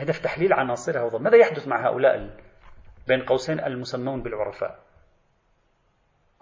بهدف 0.00 0.18
تحليل 0.18 0.52
عناصرها 0.52 1.02
وضم. 1.02 1.22
ماذا 1.22 1.36
يحدث 1.36 1.68
مع 1.68 1.86
هؤلاء 1.86 2.36
بين 3.08 3.22
قوسين 3.22 3.60
المسمون 3.60 4.22
بالعرفاء 4.22 4.78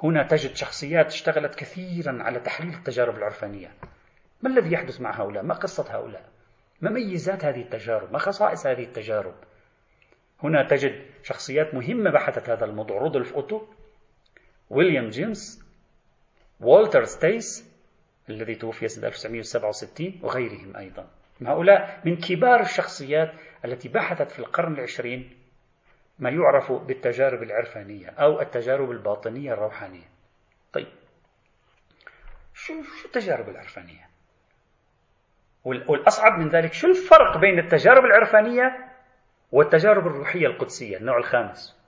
هنا 0.02 0.22
تجد 0.22 0.56
شخصيات 0.56 1.06
اشتغلت 1.06 1.54
كثيرا 1.54 2.22
على 2.22 2.40
تحليل 2.40 2.74
التجارب 2.74 3.16
العرفانية 3.16 3.70
ما 4.42 4.50
الذي 4.50 4.72
يحدث 4.72 5.00
مع 5.00 5.20
هؤلاء؟ 5.20 5.42
ما 5.42 5.54
قصة 5.54 5.84
هؤلاء؟ 5.96 6.28
ما 6.80 6.90
ميزات 6.90 7.44
هذه 7.44 7.62
التجارب؟ 7.62 8.12
ما 8.12 8.18
خصائص 8.18 8.66
هذه 8.66 8.84
التجارب؟ 8.84 9.34
هنا 10.42 10.68
تجد 10.68 11.06
شخصيات 11.22 11.74
مهمة 11.74 12.10
بحثت 12.10 12.50
هذا 12.50 12.64
الموضوع 12.64 12.98
رودولف 12.98 13.34
أوتو 13.34 13.66
ويليام 14.70 15.08
جيمس 15.08 15.64
والتر 16.60 17.04
ستيس 17.04 17.70
الذي 18.30 18.54
توفي 18.54 18.88
سنة 18.88 19.06
1967 19.06 20.20
وغيرهم 20.22 20.76
أيضا 20.76 21.17
هؤلاء 21.46 22.00
من 22.04 22.16
كبار 22.16 22.60
الشخصيات 22.60 23.32
التي 23.64 23.88
بحثت 23.88 24.30
في 24.30 24.38
القرن 24.38 24.74
العشرين 24.74 25.36
ما 26.18 26.30
يعرف 26.30 26.72
بالتجارب 26.72 27.42
العرفانية 27.42 28.08
أو 28.08 28.40
التجارب 28.40 28.90
الباطنية 28.90 29.52
الروحانية. 29.52 30.08
طيب 30.72 30.88
شو 32.54 32.82
شو 32.82 33.06
التجارب 33.06 33.48
العرفانية؟ 33.48 34.08
والأصعب 35.64 36.38
من 36.38 36.48
ذلك 36.48 36.72
شو 36.72 36.86
الفرق 36.86 37.38
بين 37.38 37.58
التجارب 37.58 38.04
العرفانية 38.04 38.88
والتجارب 39.52 40.06
الروحية 40.06 40.46
القدسية؟ 40.46 40.96
النوع 40.96 41.18
الخامس. 41.18 41.78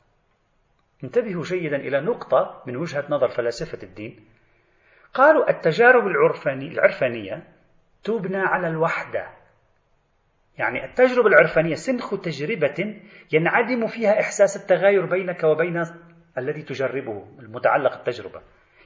انتبهوا 1.04 1.42
جيدا 1.42 1.76
إلى 1.76 2.00
نقطة 2.00 2.62
من 2.66 2.76
وجهة 2.76 3.04
نظر 3.08 3.28
فلاسفة 3.28 3.82
الدين. 3.82 4.26
قالوا 5.14 5.50
التجارب 5.50 6.06
العرفانية, 6.06 7.42
تبنى 8.04 8.38
على 8.38 8.68
الوحدة. 8.68 9.39
يعني 10.60 10.84
التجربة 10.84 11.28
العرفانية 11.28 11.74
سنخ 11.74 12.20
تجربة 12.20 13.00
ينعدم 13.32 13.86
فيها 13.86 14.20
إحساس 14.20 14.56
التغاير 14.56 15.06
بينك 15.06 15.44
وبين 15.44 15.82
الذي 16.38 16.62
تجربه 16.62 17.26
المتعلق 17.38 17.92
التجربة 17.92 18.40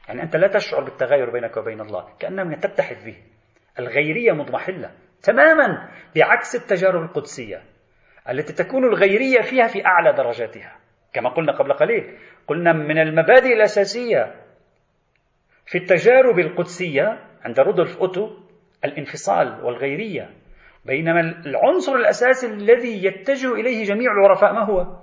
يعني 0.09 0.23
أنت 0.23 0.37
لا 0.37 0.49
تشعر 0.49 0.85
بالتغاير 0.85 1.31
بينك 1.31 1.57
وبين 1.57 1.81
الله 1.81 2.09
كأنما 2.19 2.57
تتحد 2.57 2.97
به 3.05 3.17
الغيرية 3.79 4.33
مضمحلة 4.33 4.91
تماما 5.23 5.89
بعكس 6.17 6.55
التجارب 6.55 7.03
القدسية 7.03 7.63
التي 8.29 8.53
تكون 8.53 8.85
الغيرية 8.85 9.41
فيها 9.41 9.67
في 9.67 9.87
أعلى 9.87 10.13
درجاتها. 10.13 10.77
كما 11.13 11.29
قلنا 11.29 11.53
قبل 11.53 11.73
قليل 11.73 12.19
قلنا 12.47 12.73
من 12.73 12.99
المبادئ 12.99 13.55
الأساسية 13.55 14.35
في 15.67 15.79
التجارب 15.79 16.39
القدسية 16.39 17.19
عند 17.45 17.61
رودولف 17.61 17.97
أوتو 17.97 18.31
الانفصال 18.85 19.65
والغيرية. 19.65 20.31
بينما 20.85 21.21
العنصر 21.21 21.93
الأساسي 21.93 22.47
الذي 22.47 23.05
يتجه 23.05 23.53
إليه 23.53 23.85
جميع 23.85 24.13
العرفاء 24.13 24.53
ما 24.53 24.65
هو؟ 24.65 25.03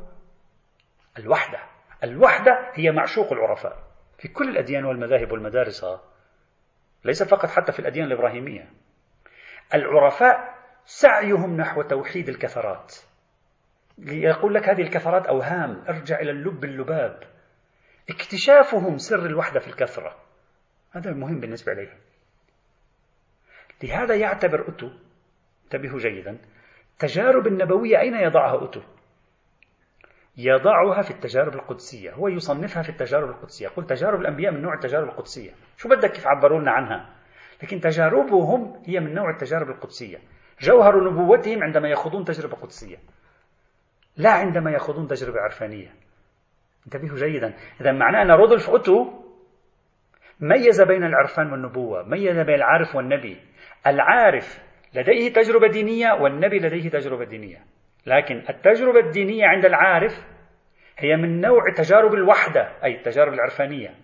الوحدة. 1.19 1.59
الوحدة 2.03 2.71
هي 2.73 2.91
معشوق 2.91 3.33
العرفاء 3.33 3.83
في 4.17 4.27
كل 4.27 4.49
الأديان 4.49 4.85
والمذاهب 4.85 5.31
والمدارس. 5.31 5.85
ليس 7.05 7.23
فقط 7.23 7.49
حتى 7.49 7.71
في 7.71 7.79
الأديان 7.79 8.07
الإبراهيمية. 8.07 8.69
العرفاء 9.73 10.55
سعيهم 10.85 11.57
نحو 11.57 11.81
توحيد 11.81 12.29
الكثرات. 12.29 12.95
يقول 13.97 14.53
لك 14.53 14.69
هذه 14.69 14.81
الكثرات 14.81 15.27
أوهام. 15.27 15.83
ارجع 15.89 16.19
إلى 16.19 16.31
اللب 16.31 16.63
اللباب. 16.63 17.23
اكتشافهم 18.09 18.97
سر 18.97 19.25
الوحدة 19.25 19.59
في 19.59 19.67
الكثرة. 19.67 20.15
هذا 20.91 21.09
المهم 21.09 21.39
بالنسبة 21.39 21.71
إليه. 21.73 21.97
لهذا 23.83 24.15
يعتبر 24.15 24.69
أتو 24.69 24.89
انتبهوا 25.73 25.99
جيدا. 25.99 26.37
التجارب 26.93 27.47
النبوية 27.47 27.99
أين 27.99 28.13
يضعها 28.13 28.63
أتو 28.63 28.81
يضعها 30.37 31.01
في 31.01 31.11
التجارب 31.11 31.55
القدسية. 31.55 32.11
هو 32.13 32.27
يصنفها 32.27 32.83
في 32.83 32.89
التجارب 32.89 33.29
القدسية. 33.29 33.65
يقول 33.65 33.85
تجارب 33.85 34.21
الأنبياء 34.21 34.53
من 34.53 34.61
نوع 34.61 34.73
التجارب 34.73 35.07
القدسية. 35.07 35.51
شو 35.77 35.89
بدك 35.89 36.11
كيف 36.11 36.27
عبروا 36.27 36.59
لنا 36.59 36.71
عنها؟ 36.71 37.09
لكن 37.63 37.79
تجاربهم 37.79 38.83
هي 38.85 38.99
من 38.99 39.13
نوع 39.13 39.29
التجارب 39.29 39.69
القدسية. 39.69 40.17
جوهر 40.61 41.11
نبوتهم 41.11 41.63
عندما 41.63 41.89
يخوضون 41.89 42.23
تجربة 42.23 42.55
قدسية. 42.55 42.97
لا 44.17 44.31
عندما 44.31 44.71
يخوضون 44.71 45.07
تجربة 45.07 45.39
عرفانية. 45.39 45.93
انتبهوا 46.85 47.17
جيدا. 47.17 47.53
إذا 47.81 47.91
معناه 47.91 48.21
أن 48.21 48.31
رودولف 48.31 48.69
أوتو 48.69 49.21
ميز 50.39 50.81
بين 50.81 51.03
العرفان 51.03 51.51
والنبوة 51.51 52.03
ميز 52.03 52.39
بين 52.39 52.55
العارف 52.55 52.95
والنبي. 52.95 53.37
العارف 53.87 54.70
لديه 54.93 55.33
تجربة 55.33 55.67
دينية 55.67 56.13
والنبي 56.13 56.59
لديه 56.59 56.89
تجربة 56.89 57.25
دينية. 57.25 57.65
لكن 58.05 58.43
التجربة 58.49 58.99
الدينية 58.99 59.45
عند 59.45 59.65
العارف 59.65 60.13
هي 60.97 61.15
من 61.15 61.41
نوع 61.41 61.73
تجارب 61.77 62.13
الوحدة 62.13 62.71
أي 62.83 62.95
التجارب 62.95 63.33
العرفانية. 63.33 63.95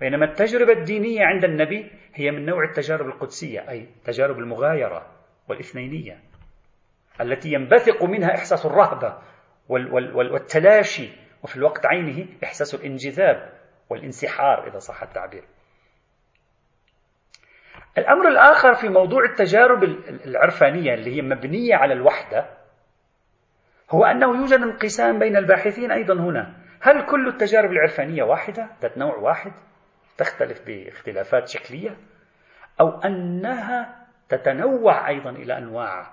بينما 0.00 0.24
التجربة 0.24 0.72
الدينية 0.72 1.24
عند 1.24 1.44
النبي 1.44 1.90
هي 2.14 2.30
من 2.30 2.46
نوع 2.46 2.64
التجارب 2.64 3.06
القدسية 3.06 3.70
أي 3.70 3.88
تجارب 4.04 4.38
المغايرة 4.38 5.06
والإثنينية 5.48 6.18
التي 7.20 7.52
ينبثق 7.52 8.04
منها 8.04 8.34
إحساس 8.34 8.66
الرهبة 8.66 9.18
والتلاشي 10.14 11.08
وفي 11.42 11.56
الوقت 11.56 11.86
عينه 11.86 12.26
إحساس 12.44 12.74
الانجذاب 12.74 13.52
والانسحار 13.90 14.68
إذا 14.68 14.78
صح 14.78 15.02
التعبير. 15.02 15.44
الأمر 17.98 18.28
الآخر 18.28 18.74
في 18.74 18.88
موضوع 18.88 19.24
التجارب 19.24 19.82
العرفانية 20.26 20.94
اللي 20.94 21.16
هي 21.16 21.22
مبنية 21.22 21.74
على 21.74 21.94
الوحدة 21.94 22.46
هو 23.90 24.04
أنه 24.04 24.36
يوجد 24.36 24.60
انقسام 24.60 25.18
بين 25.18 25.36
الباحثين 25.36 25.90
أيضا 25.90 26.14
هنا. 26.14 26.54
هل 26.80 27.06
كل 27.06 27.28
التجارب 27.28 27.70
العرفانية 27.70 28.22
واحدة؟ 28.22 28.68
ذات 28.82 28.98
نوع 28.98 29.16
واحد؟ 29.16 29.52
تختلف 30.18 30.66
باختلافات 30.66 31.48
شكلية؟ 31.48 31.96
أو 32.80 32.88
أنها 32.88 34.06
تتنوع 34.28 35.08
أيضا 35.08 35.30
إلى 35.30 35.58
أنواع 35.58 36.06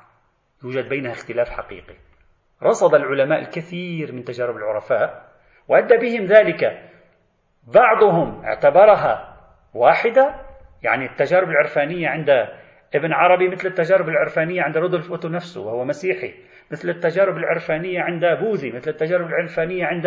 يوجد 0.63 0.89
بينها 0.89 1.11
اختلاف 1.11 1.49
حقيقي. 1.49 1.95
رصد 2.63 2.95
العلماء 2.95 3.39
الكثير 3.39 4.11
من 4.11 4.23
تجارب 4.23 4.55
العرفاء 4.55 5.31
وأدى 5.67 5.97
بهم 5.97 6.25
ذلك. 6.25 6.89
بعضهم 7.73 8.45
اعتبرها 8.45 9.37
واحدة 9.73 10.35
يعني 10.83 11.05
التجارب 11.05 11.49
العرفانية 11.49 12.09
عند 12.09 12.29
ابن 12.95 13.13
عربي 13.13 13.49
مثل 13.49 13.67
التجارب 13.67 14.09
العرفانية 14.09 14.61
عند 14.61 14.77
رودولف 14.77 15.11
أوتو 15.11 15.27
نفسه 15.27 15.61
وهو 15.61 15.85
مسيحي 15.85 16.33
مثل 16.71 16.89
التجارب 16.89 17.37
العرفانية 17.37 18.01
عند 18.01 18.25
بوذي 18.25 18.71
مثل 18.71 18.91
التجارب 18.91 19.27
العرفانية 19.27 19.85
عند 19.85 20.05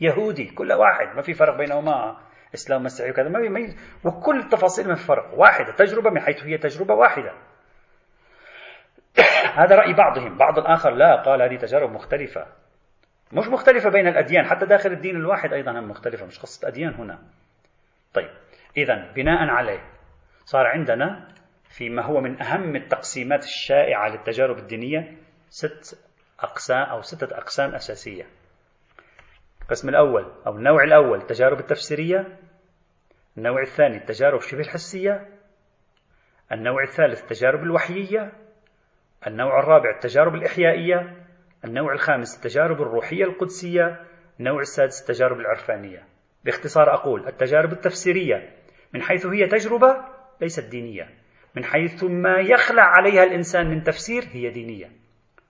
يهودي 0.00 0.46
كل 0.46 0.72
واحد 0.72 1.16
ما 1.16 1.22
في 1.22 1.34
فرق 1.34 1.56
بينهما 1.56 2.16
إسلام 2.54 2.82
مسيحي 2.82 3.10
وكذا 3.10 3.28
ما 3.28 3.40
في 3.40 3.76
وكل 4.04 4.38
التفاصيل 4.38 4.96
في 4.96 5.06
فرق 5.06 5.34
واحدة 5.34 5.72
تجربة 5.72 6.10
من 6.10 6.20
حيث 6.20 6.44
هي 6.44 6.58
تجربة 6.58 6.94
واحدة. 6.94 7.32
هذا 9.60 9.76
رأي 9.76 9.92
بعضهم 9.92 10.38
بعض 10.38 10.58
الآخر 10.58 10.90
لا 10.90 11.22
قال 11.22 11.42
هذه 11.42 11.56
تجارب 11.56 11.90
مختلفة. 11.90 12.46
مش 13.32 13.48
مختلفة 13.48 13.90
بين 13.90 14.08
الأديان 14.08 14.46
حتى 14.46 14.66
داخل 14.66 14.92
الدين 14.92 15.16
الواحد 15.16 15.52
أيضا 15.52 15.72
هم 15.72 15.88
مختلفة 15.88 16.26
مش 16.26 16.38
قصة 16.38 16.68
أديان 16.68 16.94
هنا. 16.94 17.18
طيب. 18.14 18.30
إذا 18.76 19.12
بناء 19.12 19.48
عليه 19.48 19.80
صار 20.44 20.66
عندنا 20.66 21.28
فيما 21.64 22.02
هو 22.02 22.20
من 22.20 22.42
أهم 22.42 22.76
التقسيمات 22.76 23.44
الشائعة 23.44 24.08
للتجارب 24.08 24.58
الدينية 24.58 25.16
ست 25.48 25.98
أقسام 26.40 26.82
أو 26.82 27.02
ستة 27.02 27.36
أقسام 27.36 27.74
أساسية. 27.74 28.26
القسم 29.62 29.88
الأول 29.88 30.32
أو 30.46 30.56
النوع 30.56 30.84
الأول 30.84 31.18
التجارب 31.18 31.60
التفسيرية 31.60 32.38
النوع 33.38 33.62
الثاني 33.62 33.96
التجارب 33.96 34.40
شبه 34.40 34.60
الحسية 34.60 35.28
النوع 36.52 36.82
الثالث 36.82 37.22
التجارب 37.22 37.62
الوحيية 37.62 38.32
النوع 39.26 39.60
الرابع 39.60 39.90
التجارب 39.90 40.34
الإحيائية 40.34 41.16
النوع 41.64 41.92
الخامس 41.92 42.36
التجارب 42.36 42.82
الروحية 42.82 43.24
القدسية 43.24 44.00
النوع 44.40 44.60
السادس 44.60 45.00
التجارب 45.00 45.40
العرفانية. 45.40 46.04
باختصار 46.44 46.94
أقول 46.94 47.28
التجارب 47.28 47.72
التفسيرية 47.72 48.59
من 48.94 49.02
حيث 49.02 49.26
هي 49.26 49.46
تجربة 49.46 49.96
ليست 50.40 50.70
دينية. 50.70 51.08
من 51.56 51.64
حيث 51.64 52.04
ما 52.04 52.38
يخلع 52.38 52.82
عليها 52.82 53.24
الإنسان 53.24 53.70
من 53.70 53.82
تفسير 53.82 54.24
هي 54.32 54.50
دينية. 54.50 54.90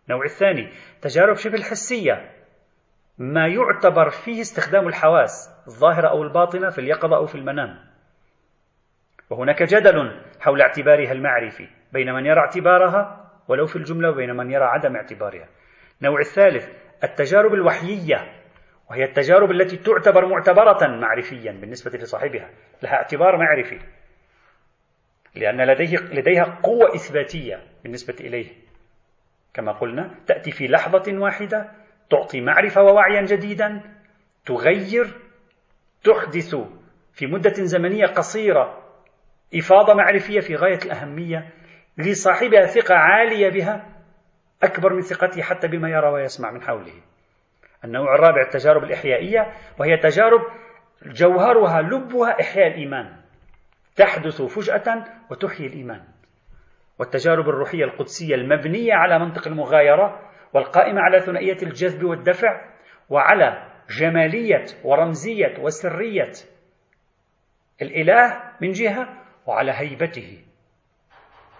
النوع 0.09 0.25
الثاني 0.25 0.69
تجارب 1.03 1.37
شبه 1.37 1.55
الحسية. 1.55 2.31
ما 3.19 3.47
يعتبر 3.47 4.11
فيه 4.11 4.41
استخدام 4.41 4.89
الحواس 4.89 5.51
الظاهرة 5.67 6.09
أو 6.09 6.23
الباطنة 6.23 6.71
في 6.71 6.79
اليقظة 6.81 7.17
أو 7.17 7.27
في 7.27 7.35
المنام. 7.35 7.79
وهناك 9.31 9.63
جدل 9.63 10.23
حول 10.41 10.61
اعتبارها 10.61 11.13
المعرفي 11.13 11.69
بين 11.93 12.13
من 12.13 12.27
يرى 12.27 12.41
اعتبارها 12.41 13.31
ولو 13.49 13.67
في 13.67 13.77
الجملة 13.77 14.11
وبين 14.11 14.37
من 14.37 14.51
يرى 14.51 14.65
عدم 14.65 14.97
اعتبارها. 14.97 15.49
النوع 16.01 16.21
الثالث 16.21 16.69
التجارب 17.05 17.55
الوحيية. 17.55 18.40
وهي 18.91 19.05
التجارب 19.05 19.51
التي 19.51 19.77
تعتبر 19.77 20.27
معتبرة 20.27 20.87
معرفيا 20.87 21.53
بالنسبة 21.53 21.99
لصاحبها 21.99 22.51
لها 22.83 22.93
اعتبار 22.93 23.37
معرفي. 23.37 23.79
لأن 25.35 25.61
لديه 25.61 25.99
لديها 25.99 26.61
قوة 26.63 26.95
إثباتية 26.95 27.63
بالنسبة 27.83 28.15
إليه. 28.21 28.49
كما 29.55 29.73
قلنا 29.73 30.15
تأتي 30.27 30.51
في 30.51 30.67
لحظة 30.67 31.19
واحدة 31.19 31.71
تعطي 32.11 32.41
معرفة 32.41 32.83
ووعيا 32.83 33.23
جديدا 33.23 33.83
تغير 34.47 35.17
تحدث 36.05 36.55
في 37.13 37.27
مدة 37.27 37.55
زمنية 37.55 38.07
قصيرة 38.07 38.83
إفاضة 39.55 39.95
معرفية 39.95 40.41
في 40.41 40.55
غاية 40.55 40.79
الأهمية 40.85 41.51
لصاحبها 41.99 42.67
ثقة 42.67 42.95
عالية 42.95 43.49
بها 43.49 43.87
أكبر 44.63 44.93
من 44.93 45.01
ثقته 45.01 45.43
حتى 45.43 45.69
بما 45.69 45.89
يرى 45.89 46.09
ويسمع 46.09 46.51
من 46.51 46.63
حوله. 46.63 47.10
النوع 47.85 48.15
الرابع 48.15 48.43
التجارب 48.43 48.85
الإحيائية 48.85 49.53
وهي 49.79 49.97
تجارب 49.97 50.41
جوهرها 51.03 51.83
لبها 51.83 52.41
إحياء 52.41 52.67
الإيمان. 52.67 53.17
تحدث 53.97 54.43
فجأة 54.43 55.05
وتحيي 55.31 55.67
الإيمان. 55.67 56.03
والتجارب 56.99 57.49
الروحية 57.49 57.85
القدسية 57.85 58.35
المبنية 58.35 58.95
على 58.95 59.19
منطق 59.19 59.49
المغايرة 59.49 60.21
والقائمة 60.53 61.01
على 61.01 61.21
ثنائية 61.21 61.63
الجذب 61.63 62.05
والدفع 62.05 62.61
وعلى 63.09 63.67
جمالية 63.99 64.65
ورمزية 64.85 65.59
وسرية 65.59 66.33
الإله 67.83 68.43
من 68.61 68.71
جهة 68.71 69.09
وعلى 69.47 69.73
هيبته 69.73 70.45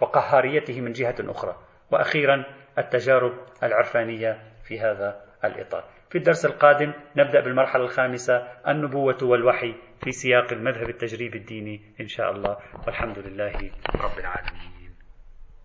وقهاريته 0.01 0.81
من 0.81 0.91
جهة 0.91 1.15
أخرى. 1.19 1.55
وأخيرا 1.91 2.45
التجارب 2.77 3.33
العرفانية 3.63 4.41
في 4.63 4.79
هذا 4.79 5.21
الإطار. 5.43 6.00
في 6.11 6.17
الدرس 6.17 6.45
القادم 6.45 6.93
نبدأ 7.17 7.39
بالمرحلة 7.39 7.83
الخامسة 7.83 8.47
النبوة 8.67 9.17
والوحي 9.23 9.75
في 10.03 10.11
سياق 10.11 10.53
المذهب 10.53 10.89
التجريبي 10.89 11.37
الديني 11.37 11.81
إن 12.01 12.07
شاء 12.07 12.31
الله. 12.31 12.57
والحمد 12.87 13.19
لله 13.19 13.71
رب 13.95 14.19
العالمين. 14.19 14.80